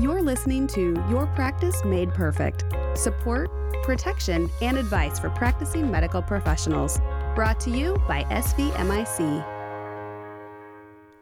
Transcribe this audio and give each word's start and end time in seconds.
You're 0.00 0.22
listening 0.22 0.66
to 0.68 0.94
Your 1.10 1.26
Practice 1.34 1.84
Made 1.84 2.14
Perfect 2.14 2.64
support, 2.94 3.50
protection, 3.82 4.50
and 4.62 4.76
advice 4.78 5.18
for 5.18 5.30
practicing 5.30 5.90
medical 5.90 6.22
professionals. 6.22 7.00
Brought 7.34 7.60
to 7.60 7.70
you 7.70 7.96
by 8.08 8.24
SVMIC. 8.24 9.44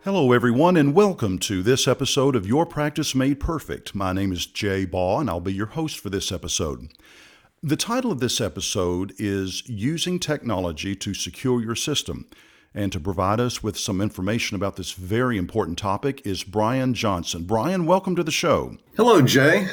Hello, 0.04 0.32
everyone, 0.32 0.76
and 0.76 0.94
welcome 0.94 1.38
to 1.40 1.62
this 1.62 1.88
episode 1.88 2.36
of 2.36 2.46
Your 2.46 2.64
Practice 2.64 3.14
Made 3.14 3.40
Perfect. 3.40 3.94
My 3.94 4.12
name 4.12 4.32
is 4.32 4.46
Jay 4.46 4.84
Baugh, 4.84 5.18
and 5.18 5.28
I'll 5.28 5.40
be 5.40 5.52
your 5.52 5.66
host 5.66 5.98
for 5.98 6.10
this 6.10 6.30
episode. 6.30 6.92
The 7.62 7.76
title 7.76 8.12
of 8.12 8.20
this 8.20 8.40
episode 8.40 9.12
is 9.18 9.68
Using 9.68 10.18
Technology 10.20 10.94
to 10.94 11.12
Secure 11.12 11.60
Your 11.60 11.74
System. 11.74 12.26
And 12.76 12.92
to 12.92 13.00
provide 13.00 13.40
us 13.40 13.62
with 13.62 13.78
some 13.78 14.02
information 14.02 14.54
about 14.54 14.76
this 14.76 14.92
very 14.92 15.38
important 15.38 15.78
topic 15.78 16.20
is 16.26 16.44
Brian 16.44 16.92
Johnson. 16.92 17.44
Brian, 17.44 17.86
welcome 17.86 18.14
to 18.16 18.22
the 18.22 18.30
show. 18.30 18.76
Hello, 18.98 19.22
Jay. 19.22 19.66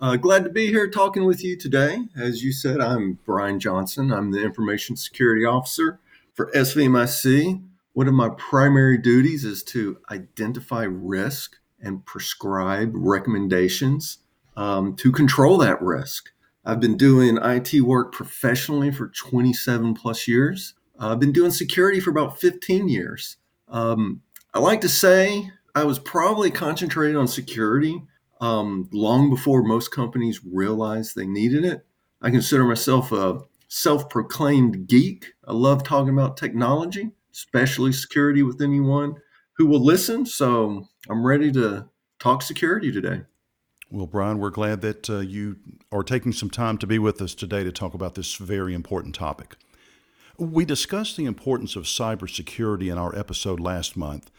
Uh, 0.00 0.16
glad 0.16 0.42
to 0.42 0.50
be 0.50 0.66
here 0.66 0.90
talking 0.90 1.24
with 1.24 1.44
you 1.44 1.56
today. 1.56 2.00
As 2.16 2.42
you 2.42 2.50
said, 2.50 2.80
I'm 2.80 3.20
Brian 3.24 3.60
Johnson. 3.60 4.12
I'm 4.12 4.32
the 4.32 4.42
Information 4.42 4.96
Security 4.96 5.44
Officer 5.44 6.00
for 6.34 6.50
SVMIC. 6.50 7.62
One 7.92 8.08
of 8.08 8.14
my 8.14 8.30
primary 8.30 8.98
duties 8.98 9.44
is 9.44 9.62
to 9.64 9.98
identify 10.10 10.82
risk 10.82 11.58
and 11.80 12.04
prescribe 12.04 12.90
recommendations 12.92 14.18
um, 14.56 14.96
to 14.96 15.12
control 15.12 15.58
that 15.58 15.80
risk. 15.80 16.30
I've 16.64 16.80
been 16.80 16.96
doing 16.96 17.38
IT 17.40 17.82
work 17.82 18.10
professionally 18.10 18.90
for 18.90 19.06
27 19.06 19.94
plus 19.94 20.26
years. 20.26 20.74
Uh, 20.98 21.12
I've 21.12 21.20
been 21.20 21.32
doing 21.32 21.50
security 21.50 22.00
for 22.00 22.10
about 22.10 22.40
15 22.40 22.88
years. 22.88 23.36
Um, 23.68 24.22
I 24.52 24.58
like 24.58 24.80
to 24.80 24.88
say 24.88 25.50
I 25.74 25.84
was 25.84 25.98
probably 25.98 26.50
concentrated 26.50 27.16
on 27.16 27.28
security 27.28 28.02
um, 28.40 28.88
long 28.92 29.30
before 29.30 29.62
most 29.62 29.90
companies 29.90 30.40
realized 30.44 31.14
they 31.14 31.26
needed 31.26 31.64
it. 31.64 31.86
I 32.20 32.30
consider 32.30 32.64
myself 32.64 33.12
a 33.12 33.40
self 33.68 34.08
proclaimed 34.08 34.88
geek. 34.88 35.34
I 35.46 35.52
love 35.52 35.84
talking 35.84 36.12
about 36.12 36.36
technology, 36.36 37.10
especially 37.32 37.92
security 37.92 38.42
with 38.42 38.60
anyone 38.60 39.16
who 39.54 39.66
will 39.66 39.84
listen. 39.84 40.26
So 40.26 40.88
I'm 41.08 41.24
ready 41.24 41.52
to 41.52 41.88
talk 42.18 42.42
security 42.42 42.90
today. 42.90 43.22
Well, 43.90 44.06
Brian, 44.06 44.38
we're 44.38 44.50
glad 44.50 44.82
that 44.82 45.08
uh, 45.08 45.18
you 45.20 45.56
are 45.90 46.02
taking 46.02 46.32
some 46.32 46.50
time 46.50 46.76
to 46.78 46.86
be 46.86 46.98
with 46.98 47.22
us 47.22 47.34
today 47.34 47.64
to 47.64 47.72
talk 47.72 47.94
about 47.94 48.16
this 48.16 48.34
very 48.34 48.74
important 48.74 49.14
topic. 49.14 49.56
We 50.40 50.64
discussed 50.64 51.16
the 51.16 51.24
importance 51.24 51.74
of 51.74 51.82
cybersecurity 51.82 52.92
in 52.92 52.96
our 52.96 53.12
episode 53.18 53.58
last 53.58 53.96
month, 53.96 54.30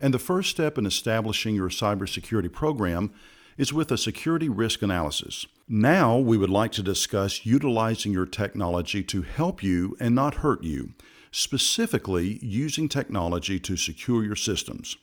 and 0.00 0.14
the 0.14 0.18
first 0.20 0.50
step 0.50 0.78
in 0.78 0.86
establishing 0.86 1.56
your 1.56 1.68
cybersecurity 1.68 2.52
program 2.52 3.10
is 3.56 3.72
with 3.72 3.90
a 3.90 3.98
security 3.98 4.48
risk 4.48 4.82
analysis. 4.82 5.48
Now, 5.68 6.16
we 6.16 6.38
would 6.38 6.48
like 6.48 6.70
to 6.72 6.82
discuss 6.84 7.44
utilizing 7.44 8.12
your 8.12 8.24
technology 8.24 9.02
to 9.02 9.22
help 9.22 9.60
you 9.60 9.96
and 9.98 10.14
not 10.14 10.36
hurt 10.36 10.62
you, 10.62 10.90
specifically 11.32 12.38
using 12.40 12.88
technology 12.88 13.58
to 13.58 13.76
secure 13.76 14.22
your 14.22 14.36
systems. 14.36 14.96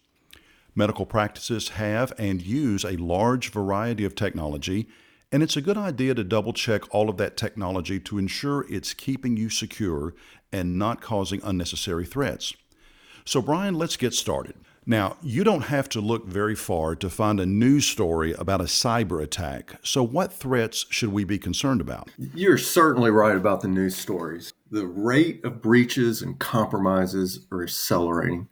Medical 0.74 1.06
practices 1.06 1.70
have 1.70 2.14
and 2.18 2.42
use 2.42 2.86
a 2.86 2.96
large 2.96 3.52
variety 3.52 4.06
of 4.06 4.16
technology, 4.16 4.88
and 5.36 5.44
it's 5.44 5.58
a 5.58 5.62
good 5.62 5.78
idea 5.78 6.16
to 6.16 6.24
double 6.24 6.54
check 6.54 6.84
all 6.96 7.10
of 7.10 7.18
that 7.18 7.36
technology 7.36 8.00
to 8.00 8.18
ensure 8.18 8.66
it's 8.70 8.94
keeping 8.94 9.36
you 9.36 9.50
secure 9.50 10.14
and 10.54 10.80
not 10.80 11.02
causing 11.02 11.42
unnecessary 11.44 12.06
threats. 12.06 12.54
So, 13.26 13.42
Brian, 13.42 13.76
let's 13.76 13.98
get 13.98 14.14
started. 14.14 14.56
Now, 14.86 15.18
you 15.22 15.44
don't 15.44 15.64
have 15.64 15.90
to 15.90 16.00
look 16.00 16.26
very 16.26 16.56
far 16.56 16.96
to 16.96 17.10
find 17.10 17.42
a 17.42 17.46
news 17.46 17.86
story 17.86 18.32
about 18.32 18.62
a 18.62 18.64
cyber 18.64 19.22
attack. 19.22 19.74
So, 19.84 20.04
what 20.04 20.32
threats 20.32 20.86
should 20.90 21.12
we 21.12 21.26
be 21.26 21.38
concerned 21.38 21.82
about? 21.82 22.10
You're 22.18 22.58
certainly 22.58 23.12
right 23.12 23.36
about 23.36 23.60
the 23.60 23.68
news 23.68 23.98
stories. 23.98 24.54
The 24.72 24.88
rate 24.88 25.44
of 25.44 25.62
breaches 25.62 26.22
and 26.22 26.40
compromises 26.40 27.46
are 27.52 27.62
accelerating. 27.62 28.48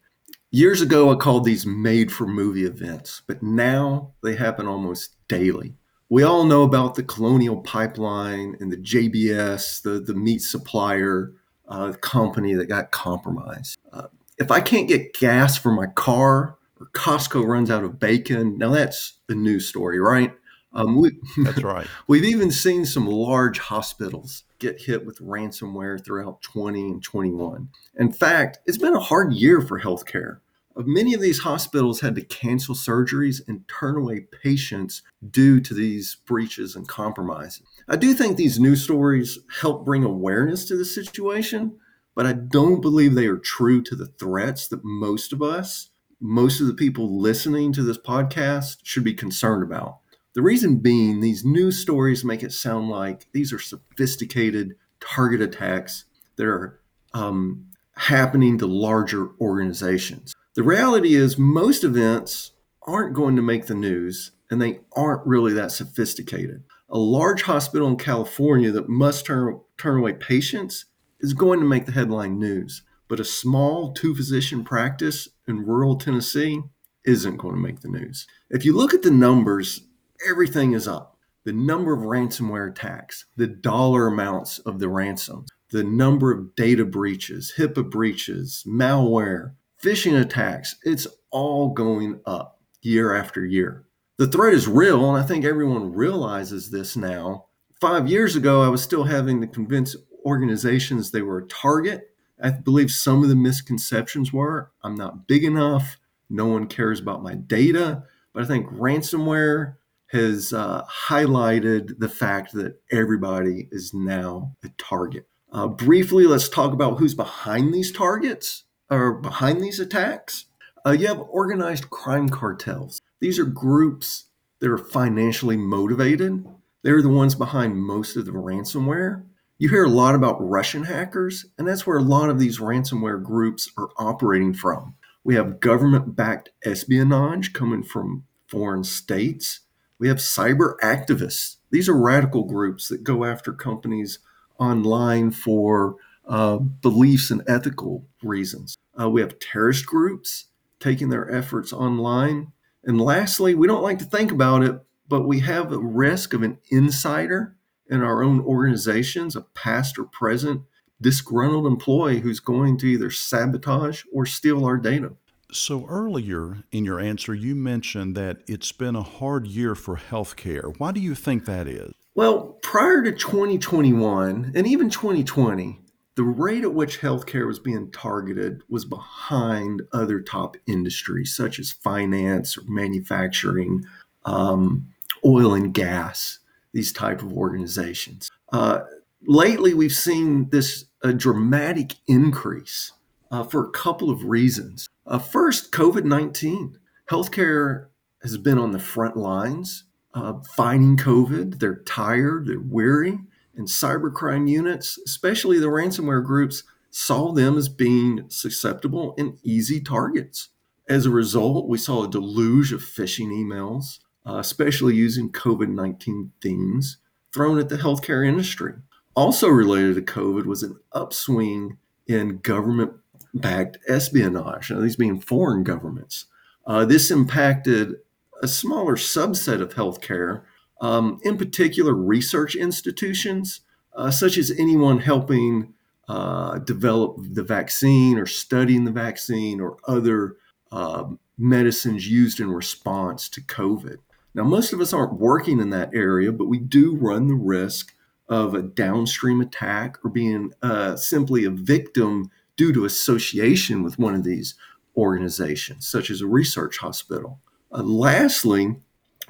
Years 0.52 0.82
ago, 0.82 1.14
I 1.14 1.16
called 1.16 1.46
these 1.46 1.66
made 1.66 2.12
for 2.12 2.28
movie 2.28 2.66
events, 2.66 3.22
but 3.26 3.42
now 3.42 4.16
they 4.22 4.36
happen 4.36 4.68
almost 4.68 5.16
daily. 5.30 5.76
We 6.13 6.22
all 6.22 6.46
know 6.46 6.62
about 6.62 6.94
the 6.94 7.01
Colonial 7.01 7.59
Pipeline 7.62 8.56
and 8.59 8.72
the 8.72 8.78
JBS, 8.78 9.81
the, 9.81 10.00
the 10.00 10.13
meat 10.13 10.44
supplier 10.44 11.34
uh, 11.68 11.94
company 12.01 12.53
that 12.53 12.68
got 12.68 12.91
compromised. 12.91 13.79
Uh, 13.91 14.09
if 14.38 14.51
I 14.51 14.62
can't 14.62 14.88
get 14.88 15.16
gas 15.16 15.57
for 15.57 15.72
my 15.72 15.88
car 15.88 16.59
or 16.79 16.85
Costco 16.94 17.47
runs 17.47 17.72
out 17.72 17.84
of 17.84 17.97
bacon, 18.00 18.59
now 18.59 18.69
that's 18.69 19.13
a 19.28 19.34
news 19.34 19.68
story, 19.68 20.00
right? 20.00 20.31
Um, 20.74 21.01
we, 21.01 21.18
that's 21.46 21.63
right. 21.63 21.88
we've 22.06 22.25
even 22.25 22.51
seen 22.51 22.85
some 22.85 23.07
large 23.07 23.57
hospitals 23.57 24.44
get 24.59 24.80
hit 24.80 25.07
with 25.07 25.18
ransomware 25.18 26.06
throughout 26.06 26.44
20 26.44 26.91
and 26.91 27.01
21. 27.01 27.69
In 27.97 28.12
fact, 28.12 28.59
it's 28.68 28.78
been 28.78 28.95
a 28.95 29.00
hard 29.00 29.34
year 29.34 29.62
for 29.62 29.80
healthcare. 29.80 30.41
Many 30.76 31.14
of 31.14 31.22
these 31.22 31.40
hospitals 31.40 32.02
had 32.02 32.16
to 32.16 32.22
cancel 32.22 32.74
surgeries 32.74 33.42
and 33.48 33.64
turn 33.68 33.96
away 33.96 34.22
patients 34.22 35.04
due 35.30 35.60
to 35.60 35.74
these 35.74 36.16
breaches 36.26 36.76
and 36.76 36.88
compromises. 36.88 37.68
I 37.88 37.96
do 37.96 38.14
think 38.14 38.38
these 38.38 38.60
news 38.60 38.84
stories 38.84 39.38
help 39.62 39.86
bring 39.86 40.04
awareness 40.04 40.66
to 40.66 40.76
the 40.76 40.86
situation, 40.86 41.78
but 42.16 42.26
I 42.26 42.34
don't 42.34 42.82
believe 42.82 43.14
they 43.14 43.28
are 43.28 43.38
true 43.38 43.84
to 43.84 43.96
the 43.96 44.08
threats 44.08 44.68
that 44.70 44.84
most 44.84 45.32
of 45.32 45.44
us, 45.44 45.90
most 46.20 46.60
of 46.60 46.68
the 46.68 46.74
people 46.74 47.20
listening 47.22 47.72
to 47.74 47.84
this 47.84 48.00
podcast, 48.00 48.78
should 48.84 49.04
be 49.04 49.14
concerned 49.14 49.62
about. 49.62 50.00
The 50.34 50.42
reason 50.42 50.78
being, 50.78 51.20
these 51.20 51.46
news 51.46 51.78
stories 51.78 52.26
make 52.26 52.42
it 52.42 52.52
sound 52.52 52.90
like 52.90 53.28
these 53.32 53.54
are 53.54 53.60
sophisticated 53.60 54.76
target 55.00 55.42
attacks 55.42 56.06
that 56.38 56.48
are 56.48 56.80
um, 57.14 57.68
happening 57.96 58.58
to 58.58 58.66
larger 58.66 59.30
organizations. 59.40 60.34
The 60.56 60.64
reality 60.64 61.16
is, 61.16 61.38
most 61.38 61.84
events 61.84 62.52
aren't 62.86 63.16
going 63.16 63.36
to 63.36 63.41
make 63.41 63.66
the 63.66 63.74
news 63.74 64.31
and 64.52 64.62
they 64.62 64.81
aren't 64.96 65.25
really 65.25 65.52
that 65.53 65.72
sophisticated. 65.72 66.64
A 66.90 66.97
large 66.97 67.41
hospital 67.41 67.88
in 67.88 67.97
California 67.97 68.72
that 68.72 68.88
must 68.88 69.25
turn, 69.25 69.59
turn 69.80 69.97
away 69.97 70.13
patients 70.13 70.86
is 71.19 71.34
going 71.34 71.59
to 71.59 71.66
make 71.66 71.88
the 71.88 71.92
headline 71.92 72.38
news, 72.38 72.84
but 73.08 73.19
a 73.19 73.25
small 73.25 73.94
two 73.94 74.13
physician 74.13 74.63
practice 74.63 75.28
in 75.47 75.66
rural 75.66 75.96
Tennessee 75.96 76.62
isn't 77.03 77.38
going 77.38 77.56
to 77.56 77.62
make 77.62 77.81
the 77.81 77.90
news. 77.90 78.28
If 78.52 78.63
you 78.63 78.75
look 78.75 78.94
at 78.94 79.02
the 79.02 79.09
numbers, 79.09 79.81
everything 80.30 80.74
is 80.74 80.88
up. 80.88 81.18
The 81.46 81.53
number 81.53 81.94
of 81.94 82.02
ransomware 82.02 82.69
attacks, 82.69 83.25
the 83.36 83.47
dollar 83.47 84.06
amounts 84.06 84.59
of 84.59 84.78
the 84.78 84.88
ransom, 84.88 85.46
the 85.72 85.84
number 85.84 86.31
of 86.31 86.56
data 86.56 86.86
breaches, 86.86 87.53
HIPAA 87.58 87.90
breaches, 87.90 88.63
malware, 88.68 89.53
phishing 89.84 90.20
attacks, 90.20 90.76
it's 90.84 91.08
all 91.30 91.70
going 91.70 92.22
up 92.26 92.62
year 92.82 93.14
after 93.16 93.46
year. 93.46 93.86
The 94.18 94.28
threat 94.28 94.54
is 94.54 94.68
real, 94.68 95.10
and 95.10 95.22
I 95.22 95.28
think 95.28 95.44
everyone 95.44 95.94
realizes 95.94 96.70
this 96.70 96.96
now. 96.96 97.48
Five 97.82 98.08
years 98.08 98.36
ago, 98.36 98.62
I 98.62 98.70
was 98.70 98.82
still 98.82 99.04
having 99.04 99.42
to 99.42 99.48
convince 99.48 99.96
organizations 100.26 101.12
they 101.12 101.22
were 101.22 101.40
a 101.40 101.48
target. 101.48 102.10
I 102.42 102.52
believe 102.52 102.92
some 102.92 103.24
of 103.24 103.30
the 103.30 103.36
misconceptions 103.36 104.32
were 104.32 104.72
I'm 104.84 104.96
not 104.96 105.28
big 105.28 105.44
enough, 105.44 105.98
no 106.30 106.46
one 106.48 106.68
cares 106.68 107.00
about 107.00 107.24
my 107.24 107.36
data. 107.36 108.04
But 108.34 108.44
I 108.44 108.48
think 108.48 108.68
ransomware 108.70 109.76
has 110.08 110.54
uh, 110.54 110.84
highlighted 110.86 112.00
the 112.00 112.10
fact 112.10 112.54
that 112.54 112.80
everybody 112.92 113.68
is 113.72 113.94
now 113.94 114.56
a 114.64 114.70
target. 114.78 115.28
Uh, 115.52 115.68
briefly, 115.68 116.26
let's 116.26 116.50
talk 116.50 116.74
about 116.74 116.98
who's 116.98 117.14
behind 117.14 117.74
these 117.74 117.92
targets 117.92 118.64
or 118.90 119.14
behind 119.14 119.62
these 119.62 119.80
attacks. 119.80 120.46
Uh, 120.86 120.92
you 120.92 121.08
have 121.08 121.22
organized 121.30 121.90
crime 121.90 122.30
cartels. 122.30 123.02
These 123.19 123.40
are 123.40 123.46
groups 123.46 124.25
that 124.60 124.69
are 124.69 124.78
financially 124.78 125.57
motivated. 125.57 126.46
They're 126.84 127.02
the 127.02 127.10
ones 127.10 127.36
behind 127.36 127.78
most 127.78 128.18
of 128.18 128.25
the 128.25 128.31
ransomware. 128.31 129.24
You 129.57 129.69
hear 129.69 129.86
a 129.86 129.90
lot 129.90 130.16
about 130.16 130.38
Russian 130.40 130.84
hackers, 130.84 131.46
and 131.57 131.68
that's 131.68 131.88
where 131.88 131.98
a 131.98 132.04
lot 132.04 132.30
of 132.30 132.40
these 132.40 132.60
ransomware 132.60 133.24
groups 133.24 133.72
are 133.78 133.90
operating 133.98 134.54
from. 134.54 134.96
We 135.24 135.36
have 135.36 135.62
government 135.62 136.16
backed 136.16 136.50
espionage 136.66 137.54
coming 137.54 137.84
from 137.84 138.25
foreign 138.48 138.84
states. 138.84 139.62
We 140.00 140.10
have 140.10 140.18
cyber 140.18 140.78
activists. 140.84 141.57
These 141.72 141.88
are 141.88 141.98
radical 141.98 142.44
groups 142.44 142.90
that 142.90 143.06
go 143.06 143.24
after 143.24 143.54
companies 143.54 144.19
online 144.60 145.31
for 145.31 145.96
uh, 146.28 146.57
beliefs 146.57 147.31
and 147.31 147.42
ethical 147.48 148.06
reasons. 148.22 148.78
Uh, 149.00 149.10
we 149.10 149.22
have 149.22 149.40
terrorist 149.40 149.86
groups 149.86 150.45
taking 150.80 151.10
their 151.10 151.31
efforts 151.31 151.72
online. 151.72 152.51
And 152.84 153.00
lastly, 153.00 153.56
we 153.56 153.68
don't 153.68 153.84
like 153.84 154.00
to 154.00 154.06
think 154.06 154.31
about 154.31 154.63
it, 154.63 154.80
but 155.07 155.28
we 155.28 155.40
have 155.40 155.72
a 155.72 155.78
risk 155.78 156.34
of 156.34 156.44
an 156.44 156.57
insider 156.69 157.56
in 157.90 158.01
our 158.01 158.24
own 158.24 158.42
organizations, 158.42 159.36
a 159.36 159.42
past 159.42 159.98
or 159.98 160.04
present 160.04 160.63
disgruntled 161.01 161.68
employee 161.68 162.22
who's 162.22 162.40
going 162.40 162.78
to 162.78 162.88
either 162.88 163.12
sabotage 163.12 164.04
or 164.13 164.25
steal 164.25 164.66
our 164.66 164.78
data. 164.78 165.13
So, 165.51 165.86
earlier 165.88 166.63
in 166.72 166.84
your 166.84 167.00
answer, 167.00 167.36
you 167.36 167.54
mentioned 167.54 168.16
that 168.16 168.40
it's 168.48 168.72
been 168.72 168.95
a 168.95 169.04
hard 169.04 169.45
year 169.45 169.75
for 169.75 169.98
healthcare. 169.98 170.74
Why 170.80 170.92
do 170.92 171.00
you 171.00 171.13
think 171.13 171.45
that 171.45 171.68
is? 171.68 171.94
Well, 172.16 172.57
prior 172.63 173.04
to 173.04 173.12
2021 173.12 174.54
and 174.56 174.66
even 174.66 174.90
2020, 174.90 175.80
the 176.15 176.24
rate 176.24 176.63
at 176.63 176.74
which 176.74 177.01
healthcare 177.01 177.48
was 177.48 177.60
being 177.60 177.92
targeted 177.92 178.62
was 178.69 178.86
behind 178.86 179.81
other 179.94 180.19
top 180.21 180.57
industries 180.68 181.36
such 181.36 181.60
as 181.60 181.71
finance 181.71 182.57
or 182.57 182.63
manufacturing, 182.68 183.83
um, 184.25 184.88
oil 185.25 185.54
and 185.54 185.74
gas, 185.74 186.39
these 186.71 186.94
type 186.94 187.21
of 187.21 187.33
organizations. 187.33 188.30
Uh, 188.51 188.81
lately, 189.25 189.74
we've 189.74 189.92
seen 189.92 190.50
this 190.50 190.86
a 191.01 191.13
dramatic 191.13 191.95
increase 192.07 192.94
uh, 193.31 193.44
for 193.44 193.66
a 193.66 193.71
couple 193.71 194.09
of 194.09 194.25
reasons. 194.25 194.88
Uh, 195.07 195.19
first, 195.19 195.71
COVID 195.71 196.06
19. 196.06 196.77
Healthcare 197.09 197.88
has 198.21 198.38
been 198.38 198.57
on 198.57 198.71
the 198.71 198.80
front 198.80 199.18
lines 199.18 199.86
uh, 200.13 200.33
fighting 200.56 200.95
COVID. 200.95 201.59
They're 201.59 201.83
tired, 201.83 202.48
they're 202.48 202.59
weary 202.59 203.19
and 203.56 203.68
cybercrime 203.68 204.50
units, 204.50 205.00
especially 205.06 205.60
the 205.60 205.68
ransomware 205.68 206.24
groups, 206.24 206.64
saw 206.90 207.32
them 207.32 207.58
as 207.58 207.70
being 207.70 208.26
susceptible 208.30 209.16
and 209.18 209.40
easy 209.44 209.82
targets. 209.82 210.50
As 210.88 211.06
a 211.06 211.12
result, 211.12 211.68
we 211.68 211.78
saw 211.78 212.04
a 212.04 212.10
deluge 212.10 212.72
of 212.72 212.82
phishing 212.82 213.30
emails, 213.30 214.00
uh, 214.28 214.38
especially 214.38 214.96
using 214.96 215.32
COVID 215.32 215.70
19 215.70 216.32
themes, 216.42 216.98
thrown 217.34 217.58
at 217.58 217.70
the 217.70 217.78
healthcare 217.78 218.26
industry. 218.26 218.74
Also 219.16 219.48
related 219.48 219.96
to 219.96 220.02
COVID 220.02 220.46
was 220.46 220.64
an 220.64 220.78
upswing 220.92 221.78
in 222.08 222.40
government 222.40 222.94
backed 223.34 223.78
espionage, 223.88 224.70
now, 224.70 224.80
these 224.80 224.96
being 224.96 225.20
foreign 225.20 225.64
governments. 225.64 226.26
Uh, 226.66 226.86
this 226.86 227.12
impacted 227.12 227.96
a 228.42 228.48
smaller 228.48 228.96
subset 228.96 229.62
of 229.62 229.74
healthcare 229.74 230.44
um, 230.81 231.20
in 231.24 231.38
particular, 231.38 231.94
research 231.94 232.56
institutions, 232.56 233.62
uh, 233.96 234.12
such 234.12 234.38
as 234.38 234.52
anyone 234.52 235.00
helping 235.00 235.74
uh, 236.08 236.60
develop 236.60 237.18
the 237.20 237.44
vaccine 237.44 238.18
or 238.18 238.25
studying 238.25 238.84
the 238.84 238.92
vaccine 238.92 239.62
or 239.62 239.78
other 239.88 240.38
uh, 240.72 241.06
medicines 241.38 242.10
used 242.10 242.40
in 242.40 242.52
response 242.52 243.30
to 243.30 243.42
COVID. 243.42 243.98
Now, 244.36 244.44
most 244.44 244.74
of 244.74 244.81
us 244.81 244.94
aren't 244.94 245.20
working 245.20 245.60
in 245.60 245.70
that 245.70 245.92
area, 245.94 246.31
but 246.31 246.48
we 246.48 246.60
do 246.60 246.96
run 246.96 247.28
the 247.28 247.36
risk 247.36 247.94
of 248.28 248.54
a 248.54 248.64
downstream 248.64 249.42
attack 249.42 249.98
or 250.04 250.10
being 250.10 250.52
uh, 250.62 250.96
simply 250.96 251.46
a 251.46 251.52
victim 251.52 252.31
due 252.56 252.74
to 252.74 252.86
association 252.86 253.84
with 253.84 254.00
one 254.00 254.16
of 254.16 254.24
these 254.24 254.56
organizations, 254.98 255.88
such 255.88 256.10
as 256.10 256.22
a 256.22 256.28
research 256.28 256.78
hospital. 256.80 257.40
Uh, 257.72 257.84
lastly, 257.84 258.76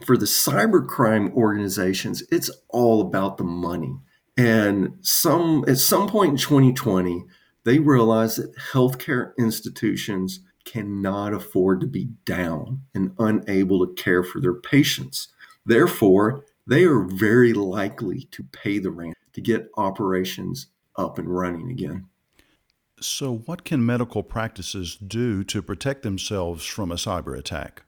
for 0.05 0.17
the 0.17 0.25
cybercrime 0.25 1.33
organizations, 1.33 2.23
it's 2.31 2.50
all 2.69 3.01
about 3.01 3.38
the 3.38 3.44
money. 3.44 3.97
And 4.38 4.97
some 5.01 5.63
at 5.67 5.77
some 5.77 6.07
point 6.07 6.31
in 6.31 6.38
2020, 6.38 7.25
they 7.65 7.79
realized 7.79 8.38
that 8.38 8.55
healthcare 8.57 9.31
institutions 9.38 10.41
cannot 10.65 11.33
afford 11.33 11.81
to 11.81 11.88
be 11.88 12.09
down 12.25 12.81
and 12.94 13.13
unable 13.19 13.85
to 13.85 13.94
care 13.94 14.23
for 14.23 14.39
their 14.39 14.53
patients. 14.53 15.29
Therefore, 15.65 16.45
they 16.65 16.83
are 16.85 17.03
very 17.03 17.53
likely 17.53 18.27
to 18.31 18.44
pay 18.44 18.79
the 18.79 18.91
rent 18.91 19.15
to 19.33 19.41
get 19.41 19.69
operations 19.77 20.67
up 20.95 21.17
and 21.17 21.27
running 21.27 21.69
again. 21.69 22.07
So, 23.00 23.35
what 23.45 23.65
can 23.65 23.85
medical 23.85 24.23
practices 24.23 24.95
do 24.95 25.44
to 25.45 25.61
protect 25.61 26.03
themselves 26.03 26.65
from 26.65 26.91
a 26.91 26.95
cyber 26.95 27.38
attack? 27.38 27.83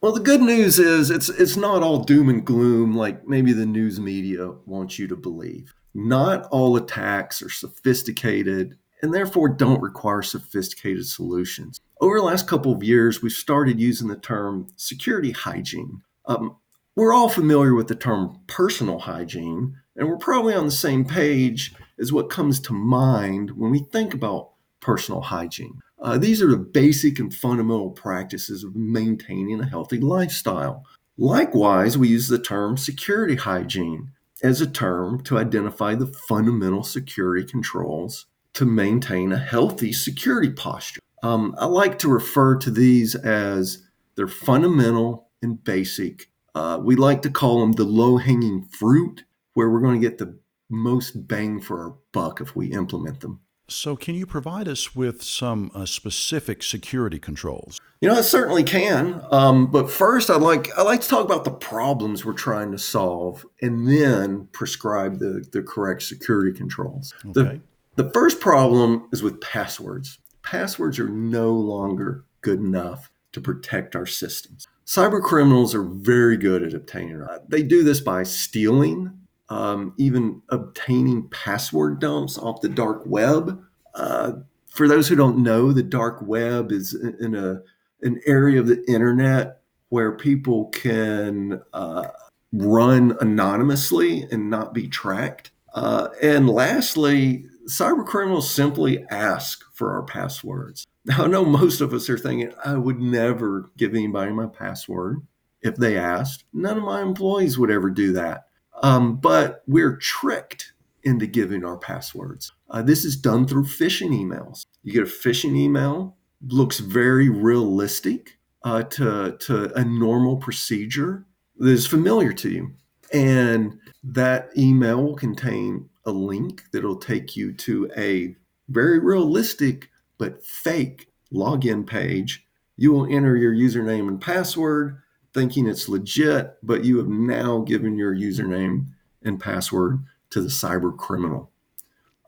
Well, 0.00 0.12
the 0.12 0.20
good 0.20 0.42
news 0.42 0.78
is 0.78 1.10
it's 1.10 1.28
it's 1.28 1.56
not 1.56 1.82
all 1.82 2.04
doom 2.04 2.28
and 2.28 2.44
gloom 2.44 2.94
like 2.94 3.26
maybe 3.26 3.52
the 3.52 3.66
news 3.66 3.98
media 3.98 4.52
wants 4.64 4.96
you 4.96 5.08
to 5.08 5.16
believe. 5.16 5.74
Not 5.92 6.46
all 6.52 6.76
attacks 6.76 7.42
are 7.42 7.50
sophisticated 7.50 8.78
and 9.02 9.12
therefore 9.12 9.48
don't 9.48 9.82
require 9.82 10.22
sophisticated 10.22 11.04
solutions. 11.06 11.80
Over 12.00 12.18
the 12.18 12.26
last 12.26 12.46
couple 12.46 12.70
of 12.70 12.84
years, 12.84 13.22
we've 13.22 13.32
started 13.32 13.80
using 13.80 14.06
the 14.06 14.16
term 14.16 14.68
security 14.76 15.32
hygiene. 15.32 16.02
Um, 16.26 16.56
we're 16.94 17.12
all 17.12 17.28
familiar 17.28 17.74
with 17.74 17.88
the 17.88 17.96
term 17.96 18.38
personal 18.46 19.00
hygiene, 19.00 19.76
and 19.96 20.08
we're 20.08 20.16
probably 20.16 20.54
on 20.54 20.64
the 20.64 20.70
same 20.70 21.04
page 21.04 21.74
as 21.98 22.12
what 22.12 22.30
comes 22.30 22.60
to 22.60 22.72
mind 22.72 23.52
when 23.52 23.72
we 23.72 23.80
think 23.80 24.14
about 24.14 24.50
personal 24.80 25.22
hygiene. 25.22 25.80
Uh, 26.00 26.16
these 26.16 26.40
are 26.40 26.50
the 26.50 26.56
basic 26.56 27.18
and 27.18 27.34
fundamental 27.34 27.90
practices 27.90 28.62
of 28.64 28.76
maintaining 28.76 29.60
a 29.60 29.68
healthy 29.68 29.98
lifestyle. 29.98 30.84
Likewise, 31.16 31.98
we 31.98 32.08
use 32.08 32.28
the 32.28 32.38
term 32.38 32.76
security 32.76 33.34
hygiene 33.34 34.12
as 34.42 34.60
a 34.60 34.66
term 34.66 35.20
to 35.24 35.38
identify 35.38 35.94
the 35.94 36.06
fundamental 36.06 36.84
security 36.84 37.44
controls 37.44 38.26
to 38.54 38.64
maintain 38.64 39.32
a 39.32 39.38
healthy 39.38 39.92
security 39.92 40.50
posture. 40.50 41.00
Um, 41.22 41.54
I 41.58 41.66
like 41.66 41.98
to 42.00 42.08
refer 42.08 42.56
to 42.58 42.70
these 42.70 43.14
as 43.16 43.82
they're 44.14 44.28
fundamental 44.28 45.28
and 45.42 45.62
basic. 45.62 46.30
Uh, 46.54 46.78
we 46.82 46.94
like 46.94 47.22
to 47.22 47.30
call 47.30 47.60
them 47.60 47.72
the 47.72 47.84
low 47.84 48.16
hanging 48.16 48.62
fruit, 48.62 49.24
where 49.54 49.70
we're 49.70 49.80
going 49.80 50.00
to 50.00 50.08
get 50.08 50.18
the 50.18 50.38
most 50.70 51.26
bang 51.26 51.60
for 51.60 51.80
our 51.80 51.96
buck 52.12 52.40
if 52.40 52.54
we 52.54 52.66
implement 52.68 53.20
them. 53.20 53.40
So, 53.70 53.96
can 53.96 54.14
you 54.14 54.24
provide 54.24 54.66
us 54.66 54.96
with 54.96 55.22
some 55.22 55.70
uh, 55.74 55.84
specific 55.84 56.62
security 56.62 57.18
controls? 57.18 57.78
You 58.00 58.08
know, 58.08 58.16
I 58.16 58.22
certainly 58.22 58.62
can. 58.62 59.22
Um, 59.30 59.70
but 59.70 59.90
first, 59.90 60.30
I'd 60.30 60.40
like 60.40 60.70
I 60.78 60.82
like 60.82 61.02
to 61.02 61.08
talk 61.08 61.24
about 61.24 61.44
the 61.44 61.50
problems 61.50 62.24
we're 62.24 62.32
trying 62.32 62.72
to 62.72 62.78
solve, 62.78 63.44
and 63.60 63.86
then 63.86 64.48
prescribe 64.52 65.18
the 65.18 65.46
the 65.52 65.62
correct 65.62 66.02
security 66.02 66.56
controls. 66.56 67.12
Okay. 67.26 67.60
The, 67.96 68.04
the 68.04 68.10
first 68.10 68.40
problem 68.40 69.08
is 69.12 69.22
with 69.22 69.40
passwords. 69.40 70.18
Passwords 70.42 70.98
are 70.98 71.08
no 71.08 71.52
longer 71.52 72.24
good 72.40 72.60
enough 72.60 73.10
to 73.32 73.40
protect 73.40 73.94
our 73.94 74.06
systems. 74.06 74.66
Cyber 74.86 75.20
criminals 75.20 75.74
are 75.74 75.82
very 75.82 76.38
good 76.38 76.62
at 76.62 76.72
obtaining. 76.72 77.20
Uh, 77.20 77.40
they 77.46 77.62
do 77.62 77.84
this 77.84 78.00
by 78.00 78.22
stealing 78.22 79.12
um, 79.48 79.94
even 79.96 80.42
obtaining 80.50 81.28
password 81.28 82.00
dumps 82.00 82.38
off 82.38 82.60
the 82.60 82.68
dark 82.68 83.02
web. 83.06 83.62
Uh, 83.94 84.32
for 84.68 84.86
those 84.86 85.08
who 85.08 85.16
don't 85.16 85.42
know, 85.42 85.72
the 85.72 85.82
dark 85.82 86.20
web 86.22 86.70
is 86.72 86.94
in 86.94 87.34
a 87.34 87.62
an 88.02 88.20
area 88.26 88.60
of 88.60 88.68
the 88.68 88.84
internet 88.86 89.60
where 89.88 90.12
people 90.12 90.66
can 90.66 91.60
uh, 91.72 92.06
run 92.52 93.16
anonymously 93.20 94.22
and 94.30 94.50
not 94.50 94.72
be 94.72 94.86
tracked. 94.86 95.50
Uh, 95.74 96.08
and 96.22 96.48
lastly, 96.48 97.44
cyber 97.68 98.06
criminals 98.06 98.50
simply 98.50 99.04
ask 99.10 99.64
for 99.74 99.92
our 99.92 100.02
passwords. 100.02 100.86
Now, 101.04 101.24
I 101.24 101.26
know 101.26 101.44
most 101.44 101.80
of 101.80 101.92
us 101.94 102.10
are 102.10 102.18
thinking, 102.18 102.52
I 102.64 102.74
would 102.74 103.00
never 103.00 103.70
give 103.76 103.94
anybody 103.94 104.30
my 104.30 104.46
password 104.46 105.22
if 105.62 105.76
they 105.76 105.96
asked. 105.96 106.44
None 106.52 106.76
of 106.76 106.84
my 106.84 107.00
employees 107.02 107.58
would 107.58 107.70
ever 107.70 107.90
do 107.90 108.12
that. 108.12 108.47
Um, 108.82 109.16
but 109.16 109.62
we're 109.66 109.96
tricked 109.96 110.72
into 111.02 111.26
giving 111.26 111.64
our 111.64 111.76
passwords. 111.78 112.52
Uh, 112.70 112.82
this 112.82 113.04
is 113.04 113.16
done 113.16 113.46
through 113.46 113.64
phishing 113.64 114.10
emails. 114.10 114.66
You 114.82 114.92
get 114.92 115.02
a 115.02 115.06
phishing 115.06 115.56
email, 115.56 116.16
looks 116.46 116.78
very 116.78 117.28
realistic 117.28 118.38
uh, 118.62 118.82
to, 118.84 119.36
to 119.40 119.72
a 119.74 119.84
normal 119.84 120.36
procedure 120.36 121.26
that 121.58 121.70
is 121.70 121.86
familiar 121.86 122.32
to 122.34 122.50
you. 122.50 122.72
And 123.12 123.78
that 124.02 124.50
email 124.56 125.02
will 125.02 125.16
contain 125.16 125.88
a 126.04 126.10
link 126.10 126.64
that'll 126.72 126.98
take 126.98 127.36
you 127.36 127.52
to 127.52 127.90
a 127.96 128.36
very 128.68 128.98
realistic 128.98 129.90
but 130.18 130.44
fake 130.44 131.08
login 131.32 131.86
page. 131.86 132.46
You 132.76 132.92
will 132.92 133.06
enter 133.06 133.36
your 133.36 133.54
username 133.54 134.08
and 134.08 134.20
password 134.20 135.00
thinking 135.38 135.68
it's 135.68 135.88
legit, 135.88 136.56
but 136.64 136.84
you 136.84 136.98
have 136.98 137.06
now 137.06 137.60
given 137.60 137.96
your 137.96 138.12
username 138.12 138.86
and 139.22 139.38
password 139.38 140.00
to 140.30 140.40
the 140.40 140.48
cyber 140.48 140.96
criminal. 140.96 141.52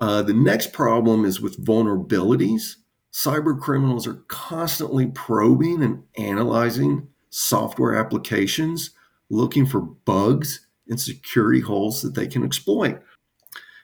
Uh, 0.01 0.23
the 0.23 0.33
next 0.33 0.73
problem 0.73 1.25
is 1.25 1.41
with 1.41 1.65
vulnerabilities. 1.65 2.77
Cyber 3.13 3.59
criminals 3.59 4.07
are 4.07 4.23
constantly 4.29 5.09
probing 5.09 5.83
and 5.83 6.05
analyzing 6.17 7.09
software 7.31 7.97
applications, 7.97 8.91
looking 9.29 9.67
for 9.67 9.81
bugs 9.81 10.69
and 10.89 11.01
security 11.01 11.61
holes 11.61 12.03
that 12.03 12.15
they 12.15 12.29
can 12.29 12.45
exploit. 12.45 13.03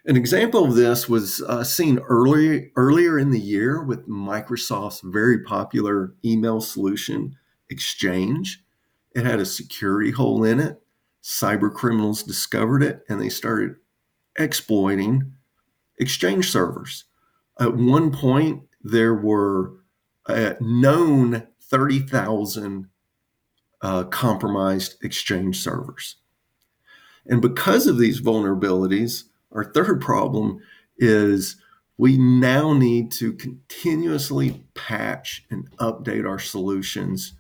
An 0.05 0.17
example 0.17 0.65
of 0.65 0.77
this 0.77 1.09
was 1.09 1.43
uh, 1.43 1.65
seen 1.65 1.99
early, 1.99 2.71
earlier 2.77 3.19
in 3.19 3.31
the 3.31 3.41
year 3.41 3.83
with 3.83 4.09
Microsoft's 4.09 5.01
very 5.03 5.43
popular 5.43 6.15
email 6.25 6.61
solution, 6.61 7.37
Exchange. 7.69 8.63
It 9.17 9.25
had 9.25 9.41
a 9.41 9.47
security 9.47 10.11
hole 10.11 10.45
in 10.45 10.61
it. 10.61 10.79
Cyber 11.23 11.73
criminals 11.73 12.23
discovered 12.23 12.83
it 12.83 13.03
and 13.09 13.19
they 13.19 13.31
started 13.31 13.77
exploiting 14.39 15.33
Exchange 15.99 16.51
servers. 16.51 17.05
At 17.59 17.75
one 17.75 18.13
point, 18.13 18.65
there 18.83 19.15
were 19.15 19.73
uh, 20.27 20.53
known 20.61 21.47
30,000 21.63 22.89
uh, 23.81 24.05
compromised 24.05 25.03
Exchange 25.03 25.63
servers. 25.63 26.17
And 27.25 27.41
because 27.41 27.87
of 27.87 27.97
these 27.97 28.21
vulnerabilities, 28.21 29.25
our 29.51 29.65
third 29.65 30.03
problem 30.03 30.61
is 30.99 31.57
we 31.97 32.19
now 32.19 32.75
need 32.75 33.11
to 33.13 33.33
continuously 33.33 34.67
patch 34.75 35.47
and 35.49 35.75
update 35.79 36.29
our 36.29 36.39
solutions 36.39 37.33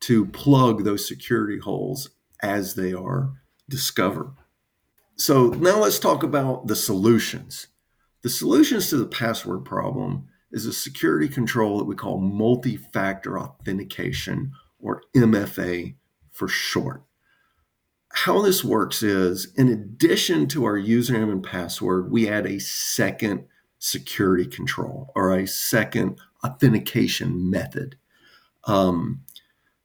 to 0.00 0.26
plug 0.26 0.84
those 0.84 1.06
security 1.06 1.58
holes 1.58 2.10
as 2.42 2.74
they 2.74 2.92
are 2.92 3.32
discovered. 3.68 4.34
So 5.16 5.48
now 5.48 5.80
let's 5.80 5.98
talk 5.98 6.22
about 6.22 6.66
the 6.66 6.76
solutions. 6.76 7.68
The 8.22 8.30
solutions 8.30 8.90
to 8.90 8.96
the 8.96 9.06
password 9.06 9.64
problem 9.64 10.28
is 10.52 10.66
a 10.66 10.72
security 10.72 11.28
control 11.28 11.78
that 11.78 11.84
we 11.84 11.94
call 11.94 12.20
multi 12.20 12.76
factor 12.76 13.38
authentication 13.38 14.52
or 14.78 15.02
MFA 15.14 15.94
for 16.30 16.48
short. 16.48 17.02
How 18.12 18.40
this 18.40 18.64
works 18.64 19.02
is 19.02 19.52
in 19.56 19.68
addition 19.68 20.46
to 20.48 20.64
our 20.64 20.78
username 20.78 21.30
and 21.30 21.42
password, 21.42 22.10
we 22.10 22.28
add 22.28 22.46
a 22.46 22.58
second 22.60 23.46
security 23.78 24.46
control 24.46 25.12
or 25.14 25.32
a 25.32 25.46
second 25.46 26.18
authentication 26.44 27.50
method. 27.50 27.96
Um, 28.64 29.22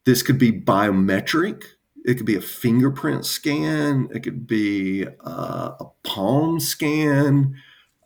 this 0.05 0.23
could 0.23 0.37
be 0.37 0.51
biometric, 0.51 1.63
it 2.03 2.15
could 2.15 2.25
be 2.25 2.35
a 2.35 2.41
fingerprint 2.41 3.25
scan, 3.25 4.09
it 4.13 4.21
could 4.21 4.47
be 4.47 5.05
uh, 5.25 5.71
a 5.79 5.85
palm 6.03 6.59
scan. 6.59 7.55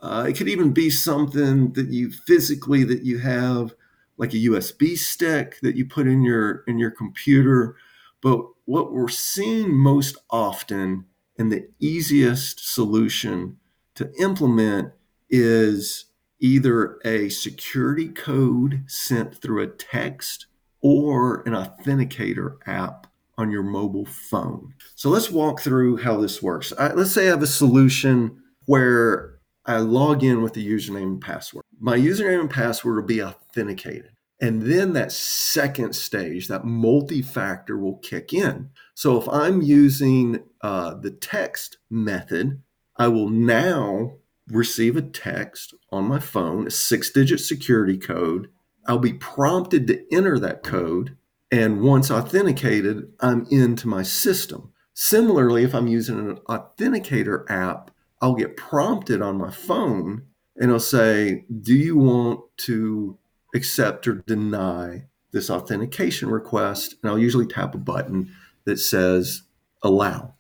Uh, 0.02 0.26
it 0.30 0.34
could 0.38 0.50
even 0.50 0.72
be 0.72 0.90
something 0.90 1.74
that 1.74 1.88
you 1.88 2.12
physically 2.12 2.84
that 2.84 3.04
you 3.04 3.18
have 3.18 3.74
like 4.18 4.34
a 4.34 4.38
USB 4.38 4.98
stick 4.98 5.58
that 5.62 5.76
you 5.76 5.86
put 5.86 6.08
in 6.08 6.24
your 6.24 6.64
in 6.68 6.78
your 6.78 6.92
computer. 6.92 7.76
But 8.22 8.46
what 8.66 8.92
we're 8.92 9.10
seeing 9.10 9.74
most 9.74 10.18
often 10.30 11.06
and 11.38 11.52
the 11.52 11.68
easiest 11.80 12.74
solution 12.74 13.58
to 13.96 14.12
implement 14.20 14.92
is 15.30 16.06
either 16.40 17.00
a 17.06 17.30
security 17.30 18.10
code 18.10 18.84
sent 18.88 19.42
through 19.42 19.64
a 19.64 19.68
text 19.68 20.48
or 20.86 21.42
an 21.48 21.54
authenticator 21.54 22.58
app 22.68 23.08
on 23.40 23.50
your 23.50 23.64
mobile 23.64 24.06
phone. 24.06 24.72
So 24.94 25.10
let's 25.10 25.32
walk 25.32 25.60
through 25.60 25.98
how 25.98 26.22
this 26.22 26.44
works. 26.44 26.72
I, 26.78 26.94
let's 26.94 27.12
say 27.12 27.26
I 27.26 27.32
have 27.32 27.42
a 27.42 27.48
solution 27.48 28.40
where 28.68 29.40
I 29.66 29.78
log 29.80 30.24
in 30.24 30.44
with 30.44 30.54
the 30.54 30.66
username 30.66 31.04
and 31.04 31.22
password. 31.22 31.64
My 31.80 31.98
username 31.98 32.42
and 32.42 32.52
password 32.52 32.98
will 32.98 33.04
be 33.04 33.24
authenticated. 33.24 34.12
And 34.40 34.62
then 34.62 34.94
that 34.94 35.12
second 35.12 35.96
stage, 35.96 36.50
that 36.50 36.66
multi 36.66 37.24
factor 37.24 37.80
will 37.80 37.98
kick 37.98 38.32
in. 38.32 38.70
So 38.94 39.20
if 39.20 39.28
I'm 39.28 39.64
using 39.64 40.44
uh, 40.62 40.94
the 40.94 41.10
text 41.10 41.80
method, 41.90 42.62
I 42.96 43.08
will 43.08 43.30
now 43.30 44.18
receive 44.50 44.96
a 44.98 45.02
text 45.02 45.74
on 45.92 46.06
my 46.06 46.20
phone, 46.20 46.68
a 46.68 46.72
six 46.72 47.10
digit 47.10 47.40
security 47.40 47.98
code. 47.98 48.52
I'll 48.86 49.00
be 49.00 49.14
prompted 49.14 49.88
to 49.88 50.14
enter 50.14 50.40
that 50.40 50.64
code. 50.64 51.18
And 51.52 51.82
once 51.82 52.12
authenticated, 52.12 53.12
I'm 53.20 53.48
into 53.50 53.88
my 53.88 54.04
system. 54.04 54.72
Similarly, 54.94 55.64
if 55.64 55.76
I'm 55.76 55.88
using 55.88 56.20
an 56.20 56.38
authenticator 56.48 57.50
app, 57.50 57.92
I'll 58.22 58.36
get 58.36 58.58
prompted 58.58 59.22
on 59.22 59.38
my 59.38 59.52
phone 59.52 60.24
and 60.56 60.70
it'll 60.70 60.80
say, 60.80 61.46
Do 61.62 61.76
you 61.76 61.98
want 61.98 62.42
to 62.58 63.18
accept 63.54 64.08
or 64.08 64.16
deny 64.16 65.06
this 65.32 65.50
authentication 65.50 66.30
request? 66.30 66.96
And 67.02 67.12
I'll 67.12 67.20
usually 67.20 67.46
tap 67.46 67.76
a 67.76 67.78
button 67.78 68.32
that 68.66 68.78
says 68.78 69.44
allow. 69.84 70.34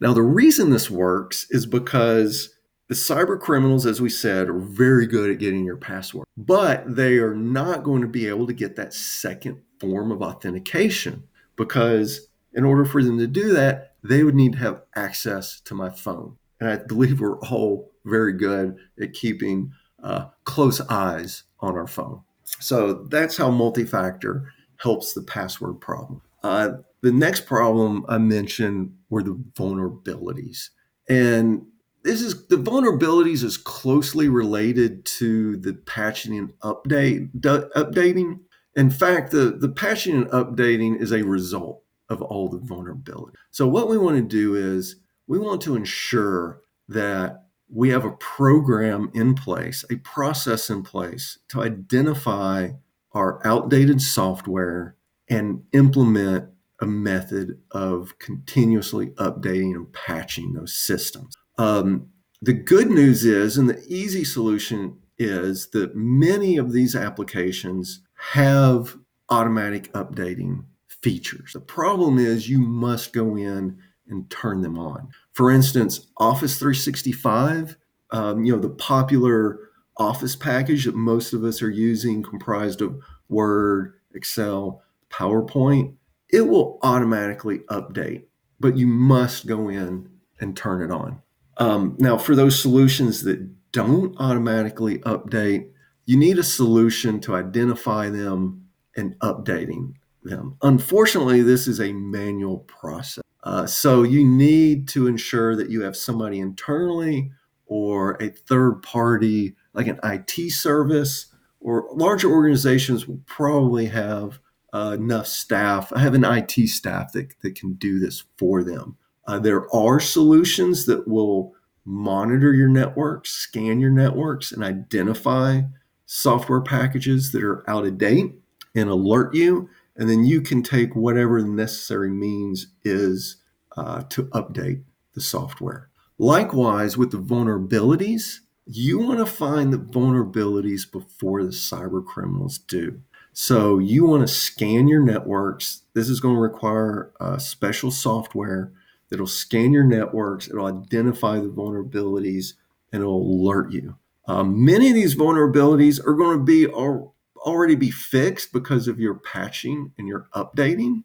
Now, 0.00 0.12
the 0.12 0.22
reason 0.22 0.70
this 0.70 0.90
works 0.90 1.46
is 1.50 1.66
because 1.66 2.53
the 2.94 3.14
cyber 3.14 3.40
criminals, 3.40 3.86
as 3.86 4.00
we 4.00 4.08
said, 4.08 4.48
are 4.48 4.60
very 4.60 5.04
good 5.04 5.28
at 5.28 5.40
getting 5.40 5.64
your 5.64 5.76
password, 5.76 6.28
but 6.36 6.84
they 6.86 7.18
are 7.18 7.34
not 7.34 7.82
going 7.82 8.00
to 8.02 8.06
be 8.08 8.28
able 8.28 8.46
to 8.46 8.52
get 8.52 8.76
that 8.76 8.94
second 8.94 9.60
form 9.80 10.12
of 10.12 10.22
authentication 10.22 11.24
because, 11.56 12.28
in 12.52 12.64
order 12.64 12.84
for 12.84 13.02
them 13.02 13.18
to 13.18 13.26
do 13.26 13.52
that, 13.52 13.96
they 14.04 14.22
would 14.22 14.36
need 14.36 14.52
to 14.52 14.58
have 14.58 14.82
access 14.94 15.60
to 15.62 15.74
my 15.74 15.90
phone. 15.90 16.36
And 16.60 16.70
I 16.70 16.76
believe 16.76 17.20
we're 17.20 17.40
all 17.40 17.90
very 18.04 18.32
good 18.32 18.76
at 19.00 19.12
keeping 19.12 19.72
uh, 20.00 20.26
close 20.44 20.80
eyes 20.82 21.42
on 21.58 21.74
our 21.74 21.88
phone. 21.88 22.22
So 22.44 22.92
that's 23.10 23.36
how 23.36 23.50
multi 23.50 23.84
factor 23.84 24.52
helps 24.76 25.14
the 25.14 25.22
password 25.22 25.80
problem. 25.80 26.22
Uh, 26.44 26.74
the 27.00 27.10
next 27.10 27.44
problem 27.44 28.04
I 28.08 28.18
mentioned 28.18 28.94
were 29.10 29.24
the 29.24 29.34
vulnerabilities. 29.56 30.68
And 31.08 31.66
this 32.04 32.20
is 32.20 32.46
the 32.48 32.56
vulnerabilities 32.56 33.42
is 33.42 33.56
closely 33.56 34.28
related 34.28 35.04
to 35.06 35.56
the 35.56 35.72
patching 35.72 36.36
and 36.36 36.52
update 36.60 37.32
updating. 37.40 38.40
In 38.76 38.90
fact, 38.90 39.30
the, 39.30 39.56
the 39.58 39.70
patching 39.70 40.14
and 40.14 40.26
updating 40.26 41.00
is 41.00 41.12
a 41.12 41.22
result 41.22 41.82
of 42.10 42.20
all 42.20 42.48
the 42.48 42.58
vulnerability. 42.58 43.36
So 43.50 43.66
what 43.66 43.88
we 43.88 43.96
want 43.96 44.16
to 44.16 44.22
do 44.22 44.54
is 44.54 44.96
we 45.26 45.38
want 45.38 45.62
to 45.62 45.76
ensure 45.76 46.60
that 46.88 47.46
we 47.72 47.88
have 47.88 48.04
a 48.04 48.12
program 48.12 49.10
in 49.14 49.34
place, 49.34 49.84
a 49.90 49.96
process 49.96 50.68
in 50.68 50.82
place 50.82 51.38
to 51.48 51.62
identify 51.62 52.70
our 53.12 53.44
outdated 53.46 54.02
software 54.02 54.96
and 55.30 55.62
implement 55.72 56.50
a 56.80 56.86
method 56.86 57.58
of 57.70 58.18
continuously 58.18 59.10
updating 59.12 59.74
and 59.74 59.90
patching 59.92 60.52
those 60.52 60.74
systems. 60.74 61.34
Um, 61.58 62.08
the 62.42 62.52
good 62.52 62.90
news 62.90 63.24
is, 63.24 63.56
and 63.56 63.68
the 63.68 63.82
easy 63.88 64.24
solution 64.24 64.98
is 65.18 65.68
that 65.70 65.94
many 65.94 66.56
of 66.56 66.72
these 66.72 66.96
applications 66.96 68.00
have 68.32 68.96
automatic 69.28 69.92
updating 69.92 70.64
features. 70.88 71.52
The 71.52 71.60
problem 71.60 72.18
is 72.18 72.48
you 72.48 72.58
must 72.58 73.12
go 73.12 73.36
in 73.36 73.78
and 74.08 74.28
turn 74.30 74.60
them 74.60 74.78
on. 74.78 75.08
For 75.32 75.50
instance, 75.50 76.08
Office 76.18 76.58
365, 76.58 77.76
um, 78.10 78.44
you 78.44 78.52
know, 78.52 78.60
the 78.60 78.70
popular 78.70 79.60
Office 79.96 80.34
package 80.36 80.84
that 80.84 80.96
most 80.96 81.32
of 81.32 81.44
us 81.44 81.62
are 81.62 81.70
using, 81.70 82.22
comprised 82.22 82.82
of 82.82 83.00
Word, 83.28 83.94
Excel, 84.14 84.82
PowerPoint, 85.10 85.94
it 86.30 86.42
will 86.42 86.78
automatically 86.82 87.60
update, 87.70 88.24
but 88.58 88.76
you 88.76 88.86
must 88.86 89.46
go 89.46 89.68
in 89.68 90.08
and 90.40 90.56
turn 90.56 90.82
it 90.82 90.90
on. 90.90 91.22
Um, 91.58 91.96
now, 91.98 92.16
for 92.16 92.34
those 92.34 92.60
solutions 92.60 93.22
that 93.24 93.72
don't 93.72 94.16
automatically 94.18 94.98
update, 95.00 95.68
you 96.06 96.16
need 96.16 96.38
a 96.38 96.42
solution 96.42 97.20
to 97.20 97.34
identify 97.34 98.08
them 98.10 98.68
and 98.96 99.18
updating 99.20 99.94
them. 100.22 100.56
Unfortunately, 100.62 101.42
this 101.42 101.66
is 101.66 101.80
a 101.80 101.92
manual 101.92 102.58
process. 102.60 103.22
Uh, 103.42 103.66
so 103.66 104.02
you 104.02 104.26
need 104.26 104.88
to 104.88 105.06
ensure 105.06 105.54
that 105.54 105.70
you 105.70 105.82
have 105.82 105.96
somebody 105.96 106.40
internally 106.40 107.30
or 107.66 108.16
a 108.22 108.28
third 108.28 108.82
party, 108.82 109.54
like 109.74 109.86
an 109.86 110.00
IT 110.02 110.50
service, 110.52 111.26
or 111.60 111.88
larger 111.92 112.30
organizations 112.30 113.06
will 113.06 113.20
probably 113.26 113.86
have 113.86 114.38
uh, 114.72 114.96
enough 114.98 115.26
staff. 115.26 115.92
I 115.94 116.00
have 116.00 116.14
an 116.14 116.24
IT 116.24 116.68
staff 116.68 117.12
that, 117.12 117.34
that 117.40 117.54
can 117.54 117.74
do 117.74 117.98
this 117.98 118.24
for 118.36 118.62
them. 118.62 118.96
Uh, 119.26 119.38
there 119.38 119.74
are 119.74 120.00
solutions 120.00 120.86
that 120.86 121.08
will 121.08 121.54
monitor 121.84 122.52
your 122.52 122.68
networks, 122.68 123.30
scan 123.30 123.80
your 123.80 123.90
networks, 123.90 124.52
and 124.52 124.62
identify 124.62 125.62
software 126.06 126.60
packages 126.60 127.32
that 127.32 127.42
are 127.42 127.68
out 127.68 127.86
of 127.86 127.98
date 127.98 128.32
and 128.74 128.88
alert 128.88 129.34
you. 129.34 129.68
And 129.96 130.08
then 130.08 130.24
you 130.24 130.40
can 130.40 130.62
take 130.62 130.94
whatever 130.96 131.40
the 131.40 131.48
necessary 131.48 132.10
means 132.10 132.68
is 132.84 133.36
uh, 133.76 134.02
to 134.10 134.24
update 134.26 134.82
the 135.14 135.20
software. 135.20 135.88
Likewise, 136.18 136.96
with 136.96 137.10
the 137.10 137.18
vulnerabilities, 137.18 138.40
you 138.66 138.98
want 138.98 139.18
to 139.18 139.26
find 139.26 139.72
the 139.72 139.78
vulnerabilities 139.78 140.90
before 140.90 141.42
the 141.42 141.50
cyber 141.50 142.04
criminals 142.04 142.58
do. 142.58 143.00
So 143.32 143.78
you 143.78 144.06
want 144.06 144.26
to 144.26 144.32
scan 144.32 144.88
your 144.88 145.02
networks. 145.02 145.82
This 145.92 146.08
is 146.08 146.20
going 146.20 146.36
to 146.36 146.40
require 146.40 147.12
uh, 147.20 147.38
special 147.38 147.90
software 147.90 148.72
that'll 149.14 149.26
scan 149.26 149.72
your 149.72 149.84
networks, 149.84 150.48
it'll 150.48 150.66
identify 150.66 151.38
the 151.38 151.48
vulnerabilities, 151.48 152.54
and 152.92 153.00
it'll 153.02 153.22
alert 153.22 153.72
you. 153.72 153.96
Um, 154.26 154.64
many 154.64 154.88
of 154.88 154.94
these 154.94 155.14
vulnerabilities 155.16 156.00
are 156.04 156.14
going 156.14 156.38
to 156.38 156.44
be 156.44 156.66
al- 156.66 157.14
already 157.36 157.76
be 157.76 157.90
fixed 157.90 158.52
because 158.52 158.88
of 158.88 158.98
your 158.98 159.14
patching 159.14 159.92
and 159.98 160.08
your 160.08 160.26
updating. 160.34 161.04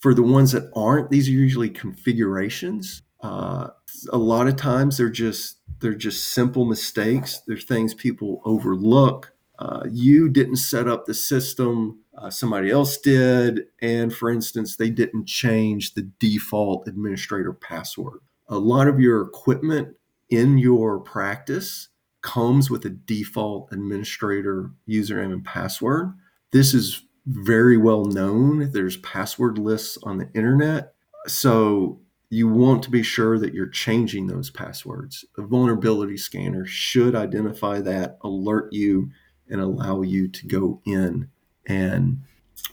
For 0.00 0.14
the 0.14 0.22
ones 0.22 0.52
that 0.52 0.70
aren't, 0.74 1.10
these 1.10 1.28
are 1.28 1.32
usually 1.32 1.70
configurations. 1.70 3.02
Uh, 3.22 3.68
a 4.12 4.18
lot 4.18 4.46
of 4.46 4.56
times 4.56 4.96
they're 4.98 5.08
just 5.08 5.56
they're 5.80 5.94
just 5.94 6.34
simple 6.34 6.64
mistakes. 6.64 7.40
They're 7.46 7.56
things 7.56 7.94
people 7.94 8.40
overlook. 8.44 9.32
uh, 9.58 9.84
you 9.90 10.28
didn't 10.28 10.56
set 10.56 10.86
up 10.88 11.06
the 11.06 11.14
system, 11.14 12.00
uh, 12.16 12.30
somebody 12.30 12.70
else 12.70 12.96
did. 12.98 13.66
And 13.80 14.14
for 14.14 14.30
instance, 14.30 14.76
they 14.76 14.90
didn't 14.90 15.26
change 15.26 15.94
the 15.94 16.10
default 16.18 16.88
administrator 16.88 17.52
password. 17.52 18.20
A 18.48 18.58
lot 18.58 18.88
of 18.88 19.00
your 19.00 19.22
equipment 19.22 19.96
in 20.30 20.58
your 20.58 20.98
practice 20.98 21.88
comes 22.22 22.70
with 22.70 22.84
a 22.84 22.90
default 22.90 23.72
administrator 23.72 24.70
username 24.88 25.32
and 25.32 25.44
password. 25.44 26.12
This 26.52 26.74
is 26.74 27.02
very 27.26 27.76
well 27.76 28.04
known. 28.04 28.70
There's 28.72 28.96
password 28.98 29.58
lists 29.58 29.98
on 30.02 30.18
the 30.18 30.30
internet. 30.34 30.94
So 31.26 32.00
you 32.30 32.48
want 32.48 32.82
to 32.84 32.90
be 32.90 33.02
sure 33.02 33.38
that 33.38 33.54
you're 33.54 33.68
changing 33.68 34.26
those 34.26 34.50
passwords. 34.50 35.24
A 35.36 35.42
vulnerability 35.42 36.16
scanner 36.16 36.66
should 36.66 37.14
identify 37.14 37.80
that, 37.80 38.18
alert 38.22 38.72
you, 38.72 39.10
and 39.48 39.60
allow 39.60 40.02
you 40.02 40.28
to 40.28 40.46
go 40.46 40.80
in 40.84 41.28
and 41.66 42.20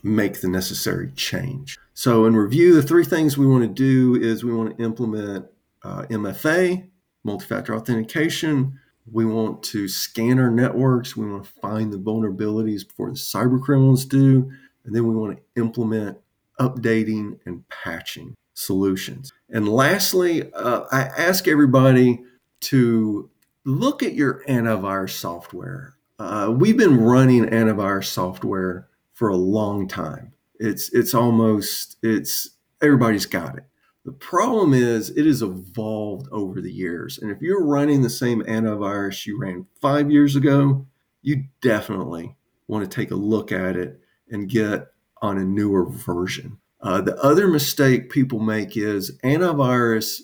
make 0.04 0.42
the 0.42 0.48
necessary 0.48 1.12
change. 1.16 1.78
So, 1.94 2.26
in 2.26 2.36
review, 2.36 2.74
the 2.74 2.84
three 2.84 3.06
things 3.06 3.38
we 3.38 3.48
want 3.48 3.64
to 3.64 3.68
do 3.68 4.22
is 4.22 4.44
we 4.44 4.54
want 4.54 4.78
to 4.78 4.84
implement 4.84 5.46
uh, 5.84 6.04
MFA, 6.10 6.88
multi 7.24 7.46
factor 7.46 7.76
authentication. 7.76 8.80
We 9.12 9.26
want 9.26 9.64
to 9.64 9.88
scan 9.88 10.40
our 10.40 10.50
networks. 10.50 11.18
We 11.18 11.30
want 11.30 11.44
to 11.44 11.52
find 11.62 11.92
the 11.92 11.98
vulnerabilities 11.98 12.88
before 12.88 13.10
the 13.10 13.18
cyber 13.18 13.62
criminals 13.62 14.06
do. 14.06 14.50
And 14.86 14.96
then 14.96 15.08
we 15.08 15.16
want 15.16 15.38
to 15.38 15.62
implement 15.62 16.18
updating 16.60 17.40
and 17.46 17.68
patching 17.70 18.36
solutions. 18.54 19.32
And 19.50 19.68
lastly, 19.68 20.52
uh, 20.54 20.86
I 20.92 21.02
ask 21.02 21.48
everybody 21.48 22.24
to 22.62 23.30
look 23.66 24.04
at 24.04 24.14
your 24.14 24.44
antivirus 24.48 25.12
software. 25.12 25.96
Uh, 26.20 26.54
we've 26.56 26.78
been 26.78 27.00
running 27.00 27.46
antivirus 27.46 28.06
software 28.06 28.88
for 29.14 29.30
a 29.30 29.36
long 29.36 29.88
time. 29.88 30.34
It's 30.60 30.90
it's 30.94 31.14
almost 31.14 31.98
it's 32.04 32.52
everybody's 32.82 33.26
got 33.26 33.58
it. 33.58 33.64
The 34.06 34.12
problem 34.12 34.74
is 34.74 35.10
it 35.12 35.26
has 35.26 35.42
evolved 35.42 36.28
over 36.32 36.60
the 36.60 36.72
years. 36.72 37.18
And 37.20 37.32
if 37.32 37.42
you're 37.42 37.66
running 37.66 38.02
the 38.02 38.10
same 38.10 38.44
antivirus 38.44 39.26
you 39.26 39.40
ran 39.40 39.66
five 39.82 40.12
years 40.12 40.36
ago, 40.36 40.86
you 41.22 41.46
definitely 41.62 42.36
want 42.68 42.84
to 42.84 42.94
take 42.94 43.12
a 43.12 43.16
look 43.16 43.52
at 43.52 43.78
it 43.78 44.02
and 44.30 44.50
get 44.50 44.88
on 45.22 45.38
a 45.38 45.46
newer 45.46 45.86
version. 45.86 46.58
Uh, 46.82 47.00
the 47.00 47.18
other 47.24 47.48
mistake 47.48 48.10
people 48.10 48.40
make 48.40 48.76
is 48.76 49.18
antivirus. 49.24 50.22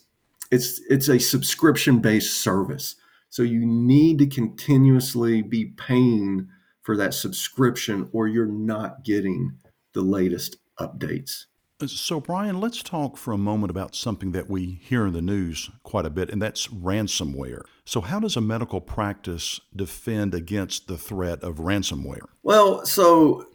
It's 0.51 0.81
it's 0.89 1.07
a 1.07 1.19
subscription 1.19 1.99
based 1.99 2.41
service, 2.41 2.95
so 3.29 3.43
you 3.43 3.65
need 3.65 4.19
to 4.19 4.27
continuously 4.27 5.41
be 5.41 5.65
paying 5.65 6.47
for 6.81 6.97
that 6.97 7.13
subscription, 7.13 8.09
or 8.13 8.27
you're 8.27 8.45
not 8.45 9.03
getting 9.03 9.57
the 9.93 10.01
latest 10.01 10.57
updates. 10.79 11.45
So, 11.85 12.19
Brian, 12.19 12.59
let's 12.59 12.83
talk 12.83 13.15
for 13.15 13.31
a 13.31 13.37
moment 13.37 13.71
about 13.71 13.95
something 13.95 14.33
that 14.33 14.49
we 14.49 14.79
hear 14.81 15.07
in 15.07 15.13
the 15.13 15.21
news 15.21 15.69
quite 15.83 16.05
a 16.05 16.09
bit, 16.09 16.29
and 16.29 16.41
that's 16.41 16.67
ransomware. 16.67 17.61
So, 17.85 18.01
how 18.01 18.19
does 18.19 18.35
a 18.35 18.41
medical 18.41 18.81
practice 18.81 19.61
defend 19.73 20.35
against 20.35 20.87
the 20.87 20.97
threat 20.97 21.41
of 21.41 21.55
ransomware? 21.55 22.25
Well, 22.43 22.85
so 22.85 23.45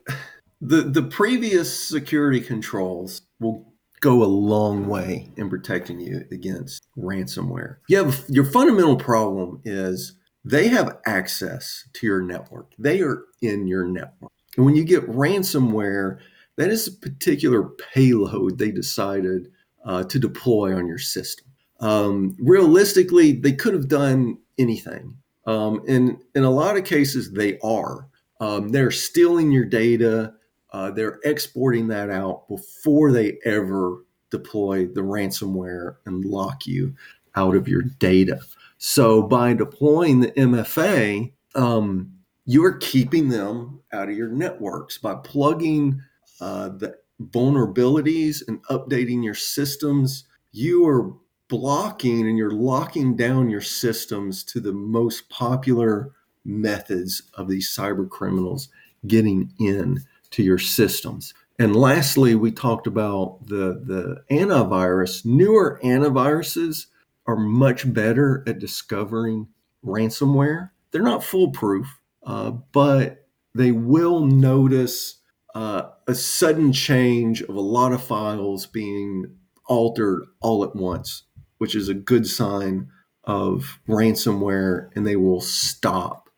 the 0.61 0.83
the 0.83 1.02
previous 1.02 1.78
security 1.78 2.40
controls 2.40 3.23
will 3.40 3.74
go 4.01 4.23
a 4.23 4.27
long 4.27 4.87
way 4.87 5.31
in 5.37 5.49
protecting 5.49 6.01
you 6.01 6.25
against 6.31 6.87
ransomware. 6.97 7.77
You 7.89 8.05
have 8.05 8.25
your 8.29 8.45
fundamental 8.45 8.97
problem 8.97 9.61
is 9.65 10.15
they 10.45 10.69
have 10.69 10.99
access 11.07 11.89
to 11.95 12.07
your 12.07 12.21
network. 12.21 12.73
They 12.79 13.01
are 13.01 13.23
in 13.41 13.67
your 13.67 13.87
network. 13.87 14.33
And 14.57 14.67
when 14.67 14.77
you 14.77 14.85
get 14.85 15.09
ransomware, 15.09 16.19
that 16.57 16.71
is 16.71 16.87
a 16.87 16.93
particular 16.93 17.71
payload 17.93 18.59
they 18.59 18.71
decided 18.71 19.49
uh, 19.85 20.05
to 20.05 20.19
deploy 20.19 20.77
on 20.77 20.87
your 20.87 20.99
system. 20.99 21.47
Um, 21.81 22.37
realistically, 22.38 23.33
they 23.33 23.53
could 23.53 23.75
have 23.75 23.88
done 23.88 24.38
anything. 24.59 25.16
Um, 25.47 25.83
and 25.88 26.18
in 26.35 26.45
a 26.45 26.51
lot 26.51 26.77
of 26.77 26.85
cases, 26.85 27.33
they 27.33 27.59
are. 27.59 28.09
Um, 28.40 28.71
they're 28.71 28.90
stealing 28.90 29.51
your 29.51 29.64
data. 29.64 30.35
Uh, 30.75 30.91
they're 30.91 31.21
exporting 31.23 31.87
that 31.87 32.11
out 32.11 32.49
before 32.49 33.13
they 33.13 33.39
ever 33.45 34.05
deploy 34.31 34.85
the 34.85 35.01
ransomware 35.01 35.95
and 36.05 36.25
lock 36.25 36.67
you 36.67 36.93
out 37.37 37.55
of 37.55 37.69
your 37.69 37.83
data. 38.01 38.41
So 38.79 39.23
by 39.23 39.55
deploying 39.55 40.19
the 40.19 40.33
MFA, 40.33 41.33
um, 41.55 42.13
you're 42.45 42.77
keeping 42.79 43.29
them 43.29 43.83
out 43.93 44.09
of 44.09 44.17
your 44.17 44.31
networks 44.31 44.99
by 44.99 45.15
plugging 45.15 46.03
uh, 46.41 46.71
the 46.71 46.97
vulnerabilities 47.23 48.43
and 48.49 48.61
updating 48.65 49.23
your 49.23 49.37
systems. 49.37 50.25
You 50.51 50.89
are 50.89 51.13
blocking 51.47 52.27
and 52.27 52.37
you're 52.37 52.51
locking 52.51 53.15
down 53.15 53.49
your 53.49 53.61
systems 53.61 54.43
to 54.47 54.59
the 54.59 54.73
most 54.73 55.29
popular 55.29 56.11
methods 56.45 57.23
of 57.35 57.47
these 57.47 57.71
cyber 57.71 58.11
criminals 58.11 58.71
getting 59.07 59.53
in 59.61 60.03
to 60.35 60.42
your 60.42 60.59
systems. 60.59 61.33
And 61.59 61.77
lastly, 61.77 62.35
we 62.35 62.51
talked 62.51 62.88
about 62.88 63.38
the, 63.47 63.81
the 63.85 64.25
antivirus. 64.31 65.25
Newer 65.25 65.79
antiviruses 65.85 66.87
are 67.27 67.37
much 67.37 67.92
better 67.92 68.42
at 68.47 68.59
discovering 68.59 69.47
ransomware. 69.85 70.70
They're 70.90 71.03
not 71.03 71.23
foolproof, 71.23 72.01
uh, 72.25 72.51
but 72.73 73.29
they 73.55 73.70
will 73.70 74.27
notice 74.27 75.20
uh, 75.55 75.90
a 76.09 76.14
sudden 76.14 76.73
change 76.73 77.42
of 77.42 77.55
a 77.55 77.61
lot 77.61 77.92
of 77.92 78.03
files 78.03 78.66
being 78.66 79.37
altered 79.66 80.25
all 80.40 80.64
at 80.64 80.75
once, 80.75 81.23
which 81.59 81.77
is 81.77 81.88
a 81.88 81.94
good 81.94 82.27
sign 82.27 82.88
of 83.23 83.79
ransomware, 83.88 84.90
and 84.97 85.07
they 85.07 85.16
will 85.16 85.40
stop 85.40 86.29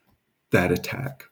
that 0.51 0.71
attack. 0.71 1.25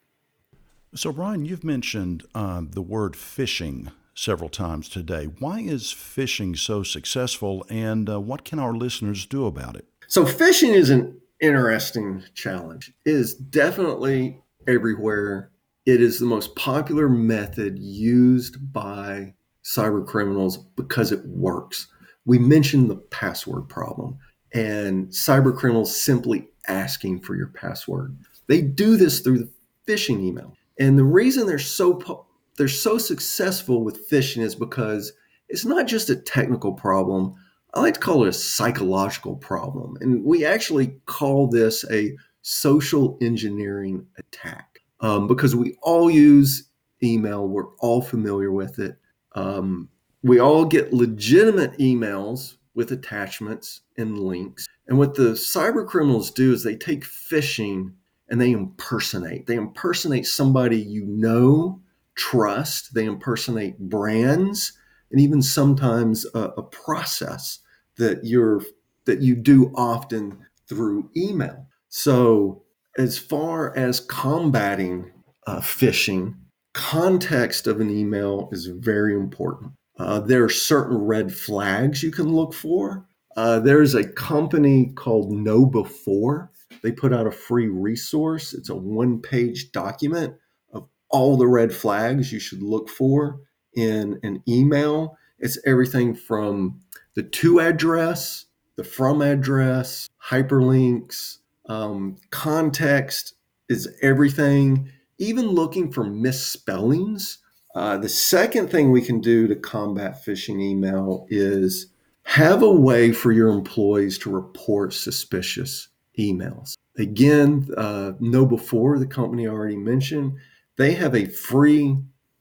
So, 0.96 1.12
Brian, 1.12 1.44
you've 1.44 1.64
mentioned 1.64 2.22
uh, 2.36 2.62
the 2.70 2.80
word 2.80 3.14
phishing 3.14 3.90
several 4.14 4.48
times 4.48 4.88
today. 4.88 5.24
Why 5.24 5.58
is 5.58 5.86
phishing 5.86 6.56
so 6.56 6.84
successful, 6.84 7.66
and 7.68 8.08
uh, 8.08 8.20
what 8.20 8.44
can 8.44 8.60
our 8.60 8.72
listeners 8.72 9.26
do 9.26 9.46
about 9.46 9.74
it? 9.74 9.86
So, 10.06 10.24
phishing 10.24 10.72
is 10.72 10.90
an 10.90 11.20
interesting 11.40 12.22
challenge. 12.34 12.92
It 13.04 13.10
is 13.10 13.34
definitely 13.34 14.40
everywhere. 14.68 15.50
It 15.84 16.00
is 16.00 16.20
the 16.20 16.26
most 16.26 16.54
popular 16.54 17.08
method 17.08 17.76
used 17.76 18.72
by 18.72 19.34
cyber 19.64 20.06
criminals 20.06 20.58
because 20.58 21.10
it 21.10 21.26
works. 21.26 21.88
We 22.24 22.38
mentioned 22.38 22.88
the 22.88 22.96
password 22.96 23.68
problem 23.68 24.18
and 24.52 25.08
cyber 25.08 25.56
criminals 25.56 26.00
simply 26.00 26.48
asking 26.68 27.22
for 27.22 27.34
your 27.34 27.48
password. 27.48 28.16
They 28.46 28.62
do 28.62 28.96
this 28.96 29.18
through 29.18 29.38
the 29.38 29.50
phishing 29.88 30.20
email. 30.20 30.56
And 30.78 30.98
the 30.98 31.04
reason 31.04 31.46
they're 31.46 31.58
so 31.58 32.26
they're 32.56 32.68
so 32.68 32.98
successful 32.98 33.84
with 33.84 34.08
phishing 34.08 34.42
is 34.42 34.54
because 34.54 35.12
it's 35.48 35.64
not 35.64 35.86
just 35.86 36.10
a 36.10 36.16
technical 36.16 36.72
problem. 36.72 37.34
I 37.74 37.80
like 37.80 37.94
to 37.94 38.00
call 38.00 38.24
it 38.24 38.28
a 38.28 38.32
psychological 38.32 39.36
problem. 39.36 39.96
And 40.00 40.24
we 40.24 40.44
actually 40.44 41.00
call 41.06 41.48
this 41.48 41.84
a 41.90 42.16
social 42.42 43.18
engineering 43.20 44.06
attack 44.18 44.80
um, 45.00 45.26
because 45.26 45.56
we 45.56 45.76
all 45.82 46.10
use 46.10 46.68
email. 47.02 47.48
We're 47.48 47.74
all 47.80 48.00
familiar 48.00 48.52
with 48.52 48.78
it. 48.78 48.96
Um, 49.34 49.88
we 50.22 50.38
all 50.38 50.64
get 50.64 50.92
legitimate 50.92 51.76
emails 51.78 52.56
with 52.74 52.92
attachments 52.92 53.82
and 53.98 54.18
links. 54.18 54.66
And 54.88 54.98
what 54.98 55.14
the 55.14 55.32
cyber 55.32 55.86
criminals 55.86 56.30
do 56.30 56.52
is 56.52 56.62
they 56.62 56.76
take 56.76 57.04
phishing 57.04 57.92
and 58.28 58.40
they 58.40 58.52
impersonate. 58.52 59.46
They 59.46 59.56
impersonate 59.56 60.26
somebody 60.26 60.78
you 60.78 61.04
know, 61.04 61.80
trust. 62.14 62.94
They 62.94 63.04
impersonate 63.04 63.78
brands, 63.78 64.72
and 65.10 65.20
even 65.20 65.42
sometimes 65.42 66.26
a, 66.34 66.40
a 66.56 66.62
process 66.62 67.60
that 67.96 68.24
you're 68.24 68.62
that 69.04 69.20
you 69.20 69.34
do 69.34 69.72
often 69.74 70.38
through 70.68 71.10
email. 71.16 71.66
So, 71.88 72.62
as 72.96 73.18
far 73.18 73.76
as 73.76 74.00
combating 74.00 75.12
uh, 75.46 75.60
phishing, 75.60 76.34
context 76.72 77.66
of 77.66 77.80
an 77.80 77.90
email 77.90 78.48
is 78.52 78.66
very 78.66 79.14
important. 79.14 79.72
Uh, 79.98 80.20
there 80.20 80.44
are 80.44 80.48
certain 80.50 80.96
red 80.96 81.32
flags 81.32 82.02
you 82.02 82.10
can 82.10 82.34
look 82.34 82.52
for. 82.52 83.06
Uh, 83.36 83.60
there's 83.60 83.94
a 83.94 84.08
company 84.08 84.92
called 84.94 85.32
KnowBe4 85.32 86.48
they 86.84 86.92
put 86.92 87.14
out 87.14 87.26
a 87.26 87.32
free 87.32 87.66
resource. 87.66 88.52
It's 88.52 88.68
a 88.68 88.76
one 88.76 89.18
page 89.22 89.72
document 89.72 90.34
of 90.70 90.86
all 91.08 91.38
the 91.38 91.46
red 91.46 91.72
flags 91.72 92.30
you 92.30 92.38
should 92.38 92.62
look 92.62 92.90
for 92.90 93.40
in 93.74 94.20
an 94.22 94.42
email. 94.46 95.16
It's 95.38 95.58
everything 95.64 96.14
from 96.14 96.82
the 97.14 97.22
to 97.22 97.58
address, 97.60 98.44
the 98.76 98.84
from 98.84 99.22
address, 99.22 100.10
hyperlinks, 100.28 101.38
um, 101.70 102.18
context 102.30 103.34
is 103.68 103.88
everything. 104.02 104.90
even 105.16 105.46
looking 105.46 105.90
for 105.90 106.04
misspellings. 106.04 107.38
Uh, 107.74 107.96
the 107.96 108.08
second 108.08 108.68
thing 108.68 108.90
we 108.90 109.00
can 109.00 109.20
do 109.20 109.46
to 109.46 109.54
combat 109.54 110.22
phishing 110.26 110.60
email 110.60 111.24
is 111.30 111.86
have 112.24 112.62
a 112.62 112.70
way 112.70 113.12
for 113.12 113.32
your 113.32 113.48
employees 113.48 114.18
to 114.18 114.28
report 114.28 114.92
suspicious 114.92 115.88
emails. 116.18 116.76
Again, 116.96 117.68
uh, 117.76 118.12
KnowBe4, 118.20 118.98
the 118.98 119.06
company 119.06 119.46
I 119.46 119.50
already 119.50 119.76
mentioned, 119.76 120.34
they 120.76 120.92
have 120.92 121.14
a 121.14 121.26
free 121.26 121.96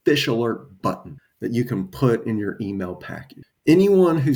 phish 0.06 0.28
alert 0.28 0.82
button 0.82 1.18
that 1.40 1.54
you 1.54 1.66
can 1.66 1.88
put 1.88 2.26
in 2.26 2.38
your 2.38 2.58
email 2.62 2.96
package. 2.96 3.44
Anyone 3.66 4.18
who 4.18 4.34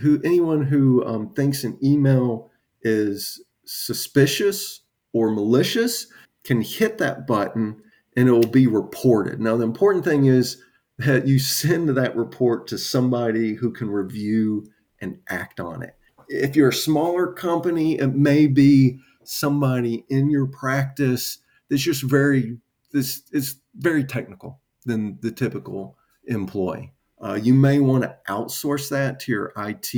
who 0.00 0.20
anyone 0.24 0.62
who 0.62 1.04
um, 1.04 1.30
thinks 1.34 1.64
an 1.64 1.78
email 1.82 2.50
is 2.82 3.42
suspicious 3.64 4.82
or 5.12 5.30
malicious 5.30 6.06
can 6.44 6.62
hit 6.62 6.98
that 6.98 7.26
button 7.26 7.80
and 8.16 8.28
it 8.28 8.32
will 8.32 8.46
be 8.46 8.66
reported. 8.66 9.40
Now, 9.40 9.56
the 9.56 9.64
important 9.64 10.04
thing 10.04 10.26
is 10.26 10.62
that 10.98 11.26
you 11.26 11.38
send 11.38 11.90
that 11.90 12.16
report 12.16 12.66
to 12.68 12.78
somebody 12.78 13.54
who 13.54 13.70
can 13.70 13.90
review 13.90 14.66
and 15.00 15.18
act 15.28 15.60
on 15.60 15.82
it. 15.82 15.95
If 16.28 16.56
you're 16.56 16.70
a 16.70 16.74
smaller 16.74 17.32
company, 17.32 17.98
it 17.98 18.14
may 18.14 18.46
be 18.46 18.98
somebody 19.24 20.04
in 20.08 20.30
your 20.30 20.46
practice 20.46 21.38
that's 21.68 21.82
just 21.82 22.02
very 22.02 22.58
this 22.92 23.22
is 23.32 23.56
very 23.74 24.04
technical 24.04 24.60
than 24.84 25.18
the 25.20 25.30
typical 25.30 25.98
employee. 26.26 26.92
Uh, 27.20 27.38
you 27.40 27.52
may 27.52 27.78
want 27.78 28.04
to 28.04 28.16
outsource 28.28 28.88
that 28.90 29.20
to 29.20 29.32
your 29.32 29.52
IT 29.56 29.94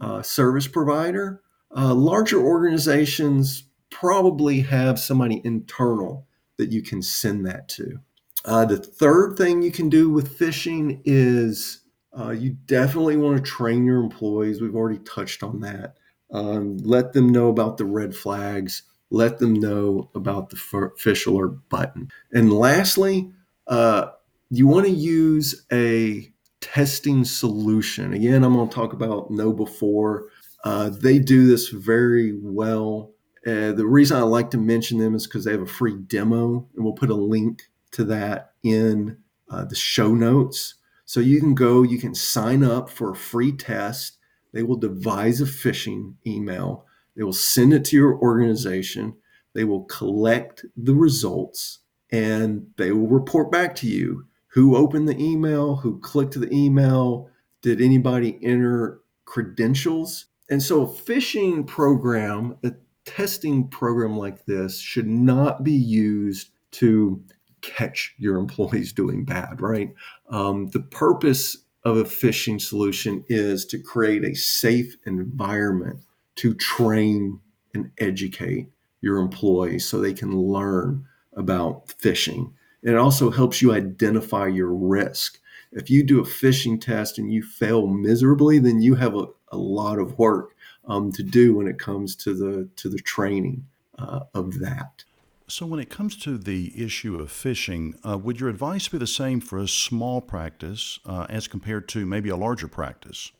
uh, 0.00 0.22
service 0.22 0.66
provider. 0.66 1.42
Uh, 1.76 1.94
larger 1.94 2.40
organizations 2.40 3.64
probably 3.90 4.60
have 4.60 4.98
somebody 4.98 5.40
internal 5.44 6.26
that 6.56 6.70
you 6.70 6.82
can 6.82 7.02
send 7.02 7.46
that 7.46 7.68
to. 7.68 8.00
Uh, 8.44 8.64
the 8.64 8.76
third 8.76 9.36
thing 9.36 9.62
you 9.62 9.72
can 9.72 9.88
do 9.88 10.10
with 10.10 10.38
phishing 10.38 11.00
is 11.04 11.80
uh, 12.18 12.30
you 12.30 12.50
definitely 12.66 13.16
want 13.16 13.36
to 13.36 13.42
train 13.42 13.84
your 13.84 14.00
employees. 14.00 14.60
We've 14.60 14.74
already 14.74 15.00
touched 15.00 15.42
on 15.42 15.60
that. 15.60 15.96
Um, 16.32 16.78
let 16.78 17.12
them 17.12 17.28
know 17.28 17.48
about 17.48 17.76
the 17.76 17.84
red 17.84 18.14
flags. 18.14 18.82
Let 19.10 19.38
them 19.38 19.54
know 19.54 20.10
about 20.14 20.50
the 20.50 20.56
phish 20.56 21.26
alert 21.26 21.68
button. 21.68 22.10
And 22.32 22.52
lastly, 22.52 23.30
uh, 23.66 24.10
you 24.50 24.66
want 24.66 24.86
to 24.86 24.92
use 24.92 25.64
a 25.72 26.32
testing 26.60 27.24
solution. 27.24 28.12
Again, 28.12 28.42
I'm 28.42 28.54
going 28.54 28.68
to 28.68 28.74
talk 28.74 28.92
about 28.92 29.30
KnowBe4. 29.30 30.20
Uh, 30.64 30.88
they 30.90 31.18
do 31.18 31.46
this 31.46 31.68
very 31.68 32.32
well. 32.32 33.12
Uh, 33.46 33.72
the 33.72 33.86
reason 33.86 34.16
I 34.16 34.22
like 34.22 34.50
to 34.52 34.58
mention 34.58 34.98
them 34.98 35.14
is 35.14 35.26
because 35.26 35.44
they 35.44 35.52
have 35.52 35.60
a 35.60 35.66
free 35.66 35.96
demo, 35.96 36.66
and 36.74 36.84
we'll 36.84 36.94
put 36.94 37.10
a 37.10 37.14
link 37.14 37.64
to 37.92 38.04
that 38.04 38.52
in 38.62 39.18
uh, 39.50 39.64
the 39.64 39.74
show 39.74 40.14
notes. 40.14 40.74
So 41.14 41.20
you 41.20 41.38
can 41.38 41.54
go, 41.54 41.84
you 41.84 42.00
can 42.00 42.12
sign 42.12 42.64
up 42.64 42.90
for 42.90 43.12
a 43.12 43.14
free 43.14 43.52
test. 43.52 44.18
They 44.52 44.64
will 44.64 44.74
devise 44.74 45.40
a 45.40 45.44
phishing 45.44 46.14
email. 46.26 46.86
They 47.16 47.22
will 47.22 47.32
send 47.32 47.72
it 47.72 47.84
to 47.84 47.96
your 47.96 48.18
organization. 48.18 49.14
They 49.52 49.62
will 49.62 49.84
collect 49.84 50.64
the 50.76 50.96
results 50.96 51.78
and 52.10 52.66
they 52.78 52.90
will 52.90 53.06
report 53.06 53.52
back 53.52 53.76
to 53.76 53.86
you 53.86 54.26
who 54.48 54.74
opened 54.74 55.08
the 55.08 55.16
email, 55.16 55.76
who 55.76 56.00
clicked 56.00 56.34
the 56.34 56.52
email, 56.52 57.30
did 57.62 57.80
anybody 57.80 58.36
enter 58.42 58.98
credentials? 59.24 60.24
And 60.50 60.60
so 60.60 60.82
a 60.82 60.88
phishing 60.88 61.64
program, 61.64 62.56
a 62.64 62.72
testing 63.04 63.68
program 63.68 64.18
like 64.18 64.46
this 64.46 64.80
should 64.80 65.06
not 65.06 65.62
be 65.62 65.74
used 65.74 66.50
to 66.72 67.22
catch 67.64 68.14
your 68.18 68.36
employees 68.36 68.92
doing 68.92 69.24
bad, 69.24 69.60
right? 69.60 69.94
Um, 70.28 70.68
the 70.68 70.80
purpose 70.80 71.56
of 71.84 71.96
a 71.96 72.04
phishing 72.04 72.60
solution 72.60 73.24
is 73.28 73.64
to 73.66 73.78
create 73.78 74.24
a 74.24 74.34
safe 74.34 74.96
environment 75.06 76.00
to 76.36 76.54
train 76.54 77.40
and 77.74 77.90
educate 77.98 78.68
your 79.00 79.18
employees 79.18 79.84
so 79.84 80.00
they 80.00 80.14
can 80.14 80.36
learn 80.36 81.04
about 81.34 81.88
phishing. 81.88 82.52
It 82.82 82.96
also 82.96 83.30
helps 83.30 83.60
you 83.60 83.72
identify 83.72 84.46
your 84.46 84.72
risk. 84.72 85.38
If 85.72 85.90
you 85.90 86.04
do 86.04 86.20
a 86.20 86.24
phishing 86.24 86.80
test 86.80 87.18
and 87.18 87.32
you 87.32 87.42
fail 87.42 87.86
miserably, 87.86 88.58
then 88.58 88.80
you 88.80 88.94
have 88.94 89.16
a, 89.16 89.26
a 89.48 89.56
lot 89.56 89.98
of 89.98 90.18
work 90.18 90.54
um, 90.86 91.12
to 91.12 91.22
do 91.22 91.56
when 91.56 91.66
it 91.66 91.78
comes 91.78 92.14
to 92.16 92.34
the 92.34 92.68
to 92.76 92.88
the 92.88 92.98
training 92.98 93.66
uh, 93.98 94.20
of 94.34 94.60
that. 94.60 95.04
So, 95.46 95.66
when 95.66 95.78
it 95.78 95.90
comes 95.90 96.16
to 96.18 96.38
the 96.38 96.72
issue 96.74 97.16
of 97.16 97.28
phishing, 97.28 97.98
uh, 98.02 98.16
would 98.16 98.40
your 98.40 98.48
advice 98.48 98.88
be 98.88 98.96
the 98.96 99.06
same 99.06 99.40
for 99.40 99.58
a 99.58 99.68
small 99.68 100.22
practice 100.22 100.98
uh, 101.04 101.26
as 101.28 101.48
compared 101.48 101.86
to 101.88 102.06
maybe 102.06 102.30
a 102.30 102.36
larger 102.36 102.66
practice? 102.66 103.30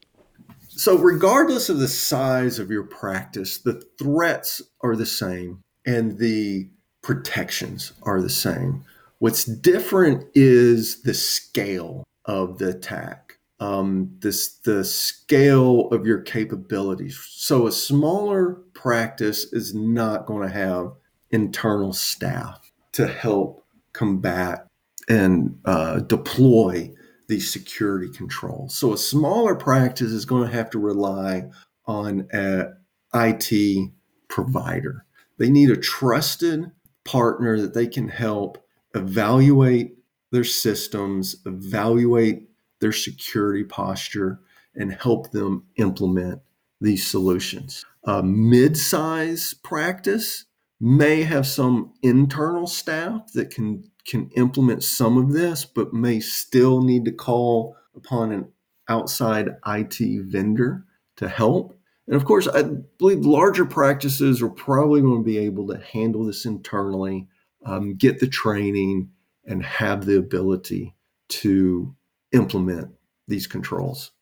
So, 0.68 0.98
regardless 0.98 1.70
of 1.70 1.78
the 1.78 1.88
size 1.88 2.58
of 2.58 2.70
your 2.70 2.82
practice, 2.82 3.56
the 3.56 3.82
threats 3.98 4.60
are 4.82 4.96
the 4.96 5.06
same 5.06 5.62
and 5.86 6.18
the 6.18 6.68
protections 7.02 7.92
are 8.02 8.20
the 8.20 8.28
same. 8.28 8.84
What's 9.18 9.44
different 9.44 10.26
is 10.34 11.02
the 11.02 11.14
scale 11.14 12.04
of 12.26 12.58
the 12.58 12.68
attack, 12.68 13.38
um, 13.60 14.14
this 14.18 14.58
the 14.58 14.84
scale 14.84 15.88
of 15.88 16.06
your 16.06 16.20
capabilities. 16.20 17.18
So, 17.30 17.66
a 17.66 17.72
smaller 17.72 18.56
practice 18.74 19.54
is 19.54 19.74
not 19.74 20.26
going 20.26 20.46
to 20.46 20.54
have 20.54 20.92
internal 21.34 21.92
staff 21.92 22.70
to 22.92 23.08
help 23.08 23.66
combat 23.92 24.68
and 25.08 25.58
uh, 25.64 25.98
deploy 25.98 26.90
these 27.28 27.52
security 27.52 28.08
controls. 28.08 28.74
So 28.74 28.92
a 28.92 28.98
smaller 28.98 29.56
practice 29.56 30.12
is 30.12 30.24
going 30.24 30.48
to 30.48 30.56
have 30.56 30.70
to 30.70 30.78
rely 30.78 31.50
on 31.86 32.28
an 32.30 32.76
IT 33.12 33.90
provider. 34.28 35.04
They 35.38 35.50
need 35.50 35.70
a 35.70 35.76
trusted 35.76 36.70
partner 37.04 37.60
that 37.60 37.74
they 37.74 37.88
can 37.88 38.08
help 38.08 38.64
evaluate 38.94 39.96
their 40.30 40.44
systems, 40.44 41.36
evaluate 41.44 42.48
their 42.80 42.92
security 42.92 43.64
posture, 43.64 44.40
and 44.76 44.92
help 44.92 45.32
them 45.32 45.64
implement 45.76 46.40
these 46.80 47.04
solutions. 47.04 47.84
A 48.04 48.22
mid 48.22 48.76
size 48.76 49.54
practice 49.54 50.44
may 50.84 51.22
have 51.22 51.46
some 51.46 51.90
internal 52.02 52.66
staff 52.66 53.32
that 53.32 53.48
can 53.48 53.82
can 54.06 54.28
implement 54.36 54.84
some 54.84 55.16
of 55.16 55.32
this 55.32 55.64
but 55.64 55.94
may 55.94 56.20
still 56.20 56.82
need 56.82 57.06
to 57.06 57.10
call 57.10 57.74
upon 57.96 58.30
an 58.30 58.46
outside 58.86 59.48
IT 59.66 59.96
vendor 60.26 60.84
to 61.16 61.26
help. 61.26 61.74
And 62.06 62.14
of 62.14 62.26
course, 62.26 62.46
I 62.46 62.64
believe 62.98 63.24
larger 63.24 63.64
practices 63.64 64.42
are 64.42 64.50
probably 64.50 65.00
going 65.00 65.22
to 65.22 65.24
be 65.24 65.38
able 65.38 65.66
to 65.68 65.78
handle 65.78 66.26
this 66.26 66.44
internally, 66.44 67.28
um, 67.64 67.94
get 67.94 68.20
the 68.20 68.28
training, 68.28 69.08
and 69.46 69.64
have 69.64 70.04
the 70.04 70.18
ability 70.18 70.94
to 71.28 71.96
implement 72.32 72.90
these 73.26 73.46
controls. 73.46 74.12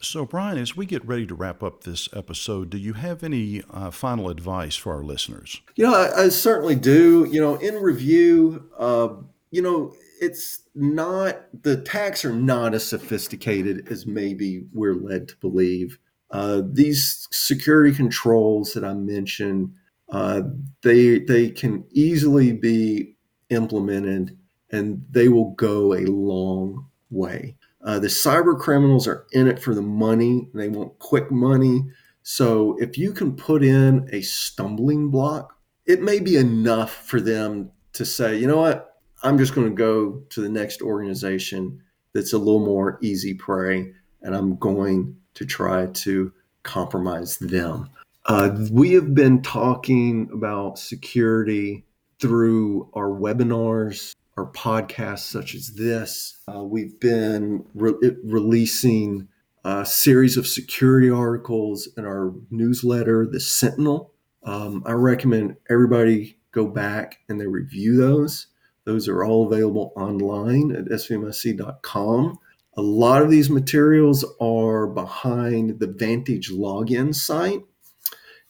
So, 0.00 0.24
Brian, 0.24 0.58
as 0.58 0.76
we 0.76 0.86
get 0.86 1.04
ready 1.04 1.26
to 1.26 1.34
wrap 1.34 1.62
up 1.62 1.82
this 1.82 2.08
episode, 2.14 2.70
do 2.70 2.78
you 2.78 2.92
have 2.92 3.24
any 3.24 3.62
uh, 3.70 3.90
final 3.90 4.30
advice 4.30 4.76
for 4.76 4.92
our 4.94 5.02
listeners? 5.02 5.60
You 5.74 5.84
know, 5.86 5.94
I, 5.94 6.24
I 6.24 6.28
certainly 6.28 6.76
do. 6.76 7.26
You 7.30 7.40
know, 7.40 7.56
in 7.56 7.74
review, 7.76 8.70
uh, 8.78 9.08
you 9.50 9.60
know, 9.60 9.94
it's 10.20 10.60
not, 10.74 11.40
the 11.62 11.72
attacks 11.72 12.24
are 12.24 12.32
not 12.32 12.74
as 12.74 12.86
sophisticated 12.86 13.88
as 13.90 14.06
maybe 14.06 14.66
we're 14.72 14.94
led 14.94 15.28
to 15.28 15.36
believe. 15.38 15.98
Uh, 16.30 16.62
these 16.64 17.26
security 17.32 17.94
controls 17.94 18.74
that 18.74 18.84
I 18.84 18.94
mentioned, 18.94 19.74
uh, 20.10 20.42
they 20.82 21.18
they 21.18 21.50
can 21.50 21.84
easily 21.90 22.52
be 22.52 23.16
implemented, 23.50 24.38
and 24.70 25.04
they 25.10 25.28
will 25.28 25.52
go 25.52 25.94
a 25.94 26.04
long 26.06 26.86
way. 27.10 27.56
Uh, 27.84 27.98
the 27.98 28.08
cyber 28.08 28.58
criminals 28.58 29.06
are 29.06 29.26
in 29.32 29.46
it 29.46 29.60
for 29.60 29.74
the 29.74 29.82
money. 29.82 30.48
They 30.54 30.68
want 30.68 30.98
quick 30.98 31.30
money. 31.30 31.84
So 32.22 32.76
if 32.78 32.98
you 32.98 33.12
can 33.12 33.36
put 33.36 33.62
in 33.62 34.08
a 34.12 34.20
stumbling 34.20 35.10
block, 35.10 35.56
it 35.86 36.02
may 36.02 36.20
be 36.20 36.36
enough 36.36 37.06
for 37.06 37.20
them 37.20 37.70
to 37.94 38.04
say, 38.04 38.36
you 38.36 38.46
know 38.46 38.58
what, 38.58 38.96
I'm 39.22 39.38
just 39.38 39.54
going 39.54 39.68
to 39.68 39.74
go 39.74 40.22
to 40.30 40.40
the 40.40 40.48
next 40.48 40.82
organization 40.82 41.80
that's 42.12 42.32
a 42.32 42.38
little 42.38 42.64
more 42.64 42.98
easy 43.00 43.34
prey, 43.34 43.92
and 44.22 44.34
I'm 44.34 44.56
going 44.56 45.16
to 45.34 45.46
try 45.46 45.86
to 45.86 46.32
compromise 46.62 47.38
them. 47.38 47.88
Uh, 48.26 48.50
we 48.70 48.92
have 48.92 49.14
been 49.14 49.40
talking 49.40 50.28
about 50.32 50.78
security 50.78 51.86
through 52.20 52.90
our 52.94 53.08
webinars, 53.08 54.14
our 54.38 54.46
podcasts 54.52 55.30
such 55.30 55.54
as 55.56 55.74
this. 55.74 56.38
Uh, 56.46 56.62
we've 56.62 56.98
been 57.00 57.64
re- 57.74 58.16
releasing 58.22 59.26
a 59.64 59.84
series 59.84 60.36
of 60.36 60.46
security 60.46 61.10
articles 61.10 61.88
in 61.96 62.04
our 62.04 62.32
newsletter, 62.48 63.26
The 63.26 63.40
Sentinel. 63.40 64.12
Um, 64.44 64.84
I 64.86 64.92
recommend 64.92 65.56
everybody 65.68 66.38
go 66.52 66.66
back 66.68 67.18
and 67.28 67.40
they 67.40 67.48
review 67.48 67.96
those. 67.96 68.46
Those 68.84 69.08
are 69.08 69.24
all 69.24 69.52
available 69.52 69.92
online 69.96 70.70
at 70.70 70.84
svmic.com. 70.84 72.38
A 72.76 72.82
lot 72.82 73.22
of 73.22 73.30
these 73.30 73.50
materials 73.50 74.24
are 74.40 74.86
behind 74.86 75.80
the 75.80 75.88
Vantage 75.88 76.52
login 76.52 77.12
site. 77.12 77.62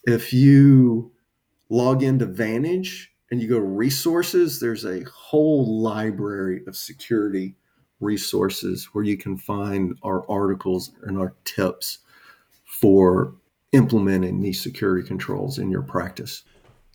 If 0.05 0.35
you 0.35 1.13
log 1.71 2.03
into 2.03 2.27
Vantage 2.27 3.11
and 3.31 3.41
you 3.41 3.49
go 3.49 3.57
to 3.57 3.65
resources, 3.65 4.59
there's 4.59 4.85
a 4.85 5.05
whole 5.05 5.81
library 5.83 6.63
of 6.67 6.77
security 6.77 7.55
resources 8.01 8.89
where 8.93 9.05
you 9.05 9.17
can 9.17 9.37
find 9.37 9.97
our 10.03 10.29
articles 10.31 10.93
and 11.03 11.19
our 11.19 11.35
tips 11.45 11.99
for 12.65 13.35
implementing 13.73 14.41
these 14.41 14.63
security 14.63 15.07
controls 15.07 15.59
in 15.59 15.71
your 15.71 15.83
practice. 15.83 16.45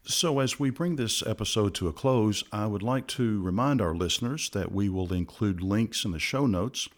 So, 0.06 0.40
as 0.40 0.60
we 0.60 0.70
bring 0.70 0.98
this 0.98 1.26
episode 1.26 1.74
to 1.76 1.88
a 1.88 1.94
close, 1.94 2.44
I 2.52 2.66
would 2.66 2.84
like 2.84 3.08
to 3.10 3.42
remind 3.42 3.82
our 3.82 3.96
listeners 3.96 4.50
that 4.50 4.72
we 4.72 4.90
will 4.90 5.14
include 5.14 5.62
links 5.62 6.04
in 6.04 6.12
the 6.12 6.20
show 6.20 6.46
notes 6.46 6.90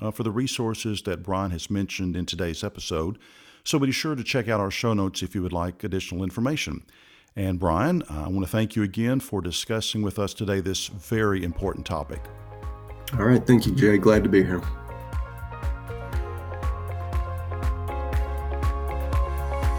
uh, 0.00 0.10
for 0.10 0.22
the 0.22 0.30
resources 0.30 1.02
that 1.02 1.22
Brian 1.22 1.50
has 1.50 1.68
mentioned 1.68 2.16
in 2.16 2.24
today's 2.24 2.64
episode. 2.64 3.18
So, 3.64 3.78
be 3.78 3.92
sure 3.92 4.14
to 4.14 4.24
check 4.24 4.48
out 4.48 4.60
our 4.60 4.70
show 4.70 4.94
notes 4.94 5.22
if 5.22 5.34
you 5.34 5.42
would 5.42 5.52
like 5.52 5.84
additional 5.84 6.22
information. 6.22 6.84
And, 7.36 7.58
Brian, 7.58 8.02
I 8.08 8.28
want 8.28 8.40
to 8.44 8.50
thank 8.50 8.76
you 8.76 8.82
again 8.82 9.20
for 9.20 9.40
discussing 9.40 10.02
with 10.02 10.18
us 10.18 10.34
today 10.34 10.60
this 10.60 10.86
very 10.86 11.42
important 11.42 11.84
topic. 11.84 12.22
All 13.14 13.24
right. 13.24 13.44
Thank 13.44 13.66
you, 13.66 13.74
Jay. 13.74 13.98
Glad 13.98 14.22
to 14.24 14.28
be 14.28 14.44
here. 14.44 14.62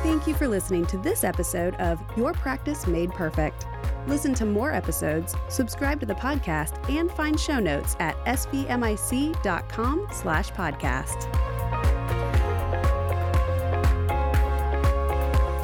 Thank 0.04 0.28
you 0.28 0.34
for 0.36 0.48
listening 0.48 0.86
to 0.88 0.98
this 0.98 1.24
episode 1.24 1.76
of 1.76 2.02
Your 2.16 2.34
Practice 2.34 2.88
Made 2.88 3.12
Perfect. 3.12 3.66
Listen 4.08 4.34
to 4.36 4.46
more 4.46 4.72
episodes, 4.72 5.36
subscribe 5.50 6.00
to 6.00 6.06
the 6.06 6.14
podcast, 6.14 6.90
and 6.90 7.10
find 7.12 7.40
show 7.40 7.60
notes 7.60 7.96
at 8.00 8.16
svmic.com 8.26 10.08
slash 10.12 10.52
podcast. 10.52 11.55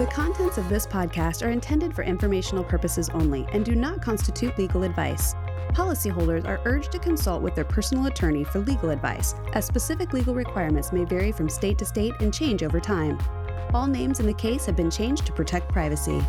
The 0.01 0.07
contents 0.07 0.57
of 0.57 0.67
this 0.67 0.87
podcast 0.87 1.45
are 1.45 1.51
intended 1.51 1.93
for 1.93 2.01
informational 2.01 2.63
purposes 2.63 3.11
only 3.11 3.45
and 3.53 3.63
do 3.63 3.75
not 3.75 4.01
constitute 4.01 4.57
legal 4.57 4.81
advice. 4.81 5.35
Policyholders 5.73 6.47
are 6.47 6.59
urged 6.65 6.91
to 6.93 6.97
consult 6.97 7.43
with 7.43 7.53
their 7.53 7.65
personal 7.65 8.07
attorney 8.07 8.43
for 8.43 8.61
legal 8.61 8.89
advice, 8.89 9.35
as 9.53 9.63
specific 9.63 10.11
legal 10.11 10.33
requirements 10.33 10.91
may 10.91 11.05
vary 11.05 11.31
from 11.31 11.47
state 11.47 11.77
to 11.77 11.85
state 11.85 12.15
and 12.19 12.33
change 12.33 12.63
over 12.63 12.79
time. 12.79 13.19
All 13.75 13.85
names 13.85 14.19
in 14.19 14.25
the 14.25 14.33
case 14.33 14.65
have 14.65 14.75
been 14.75 14.89
changed 14.89 15.27
to 15.27 15.33
protect 15.33 15.71
privacy. 15.71 16.19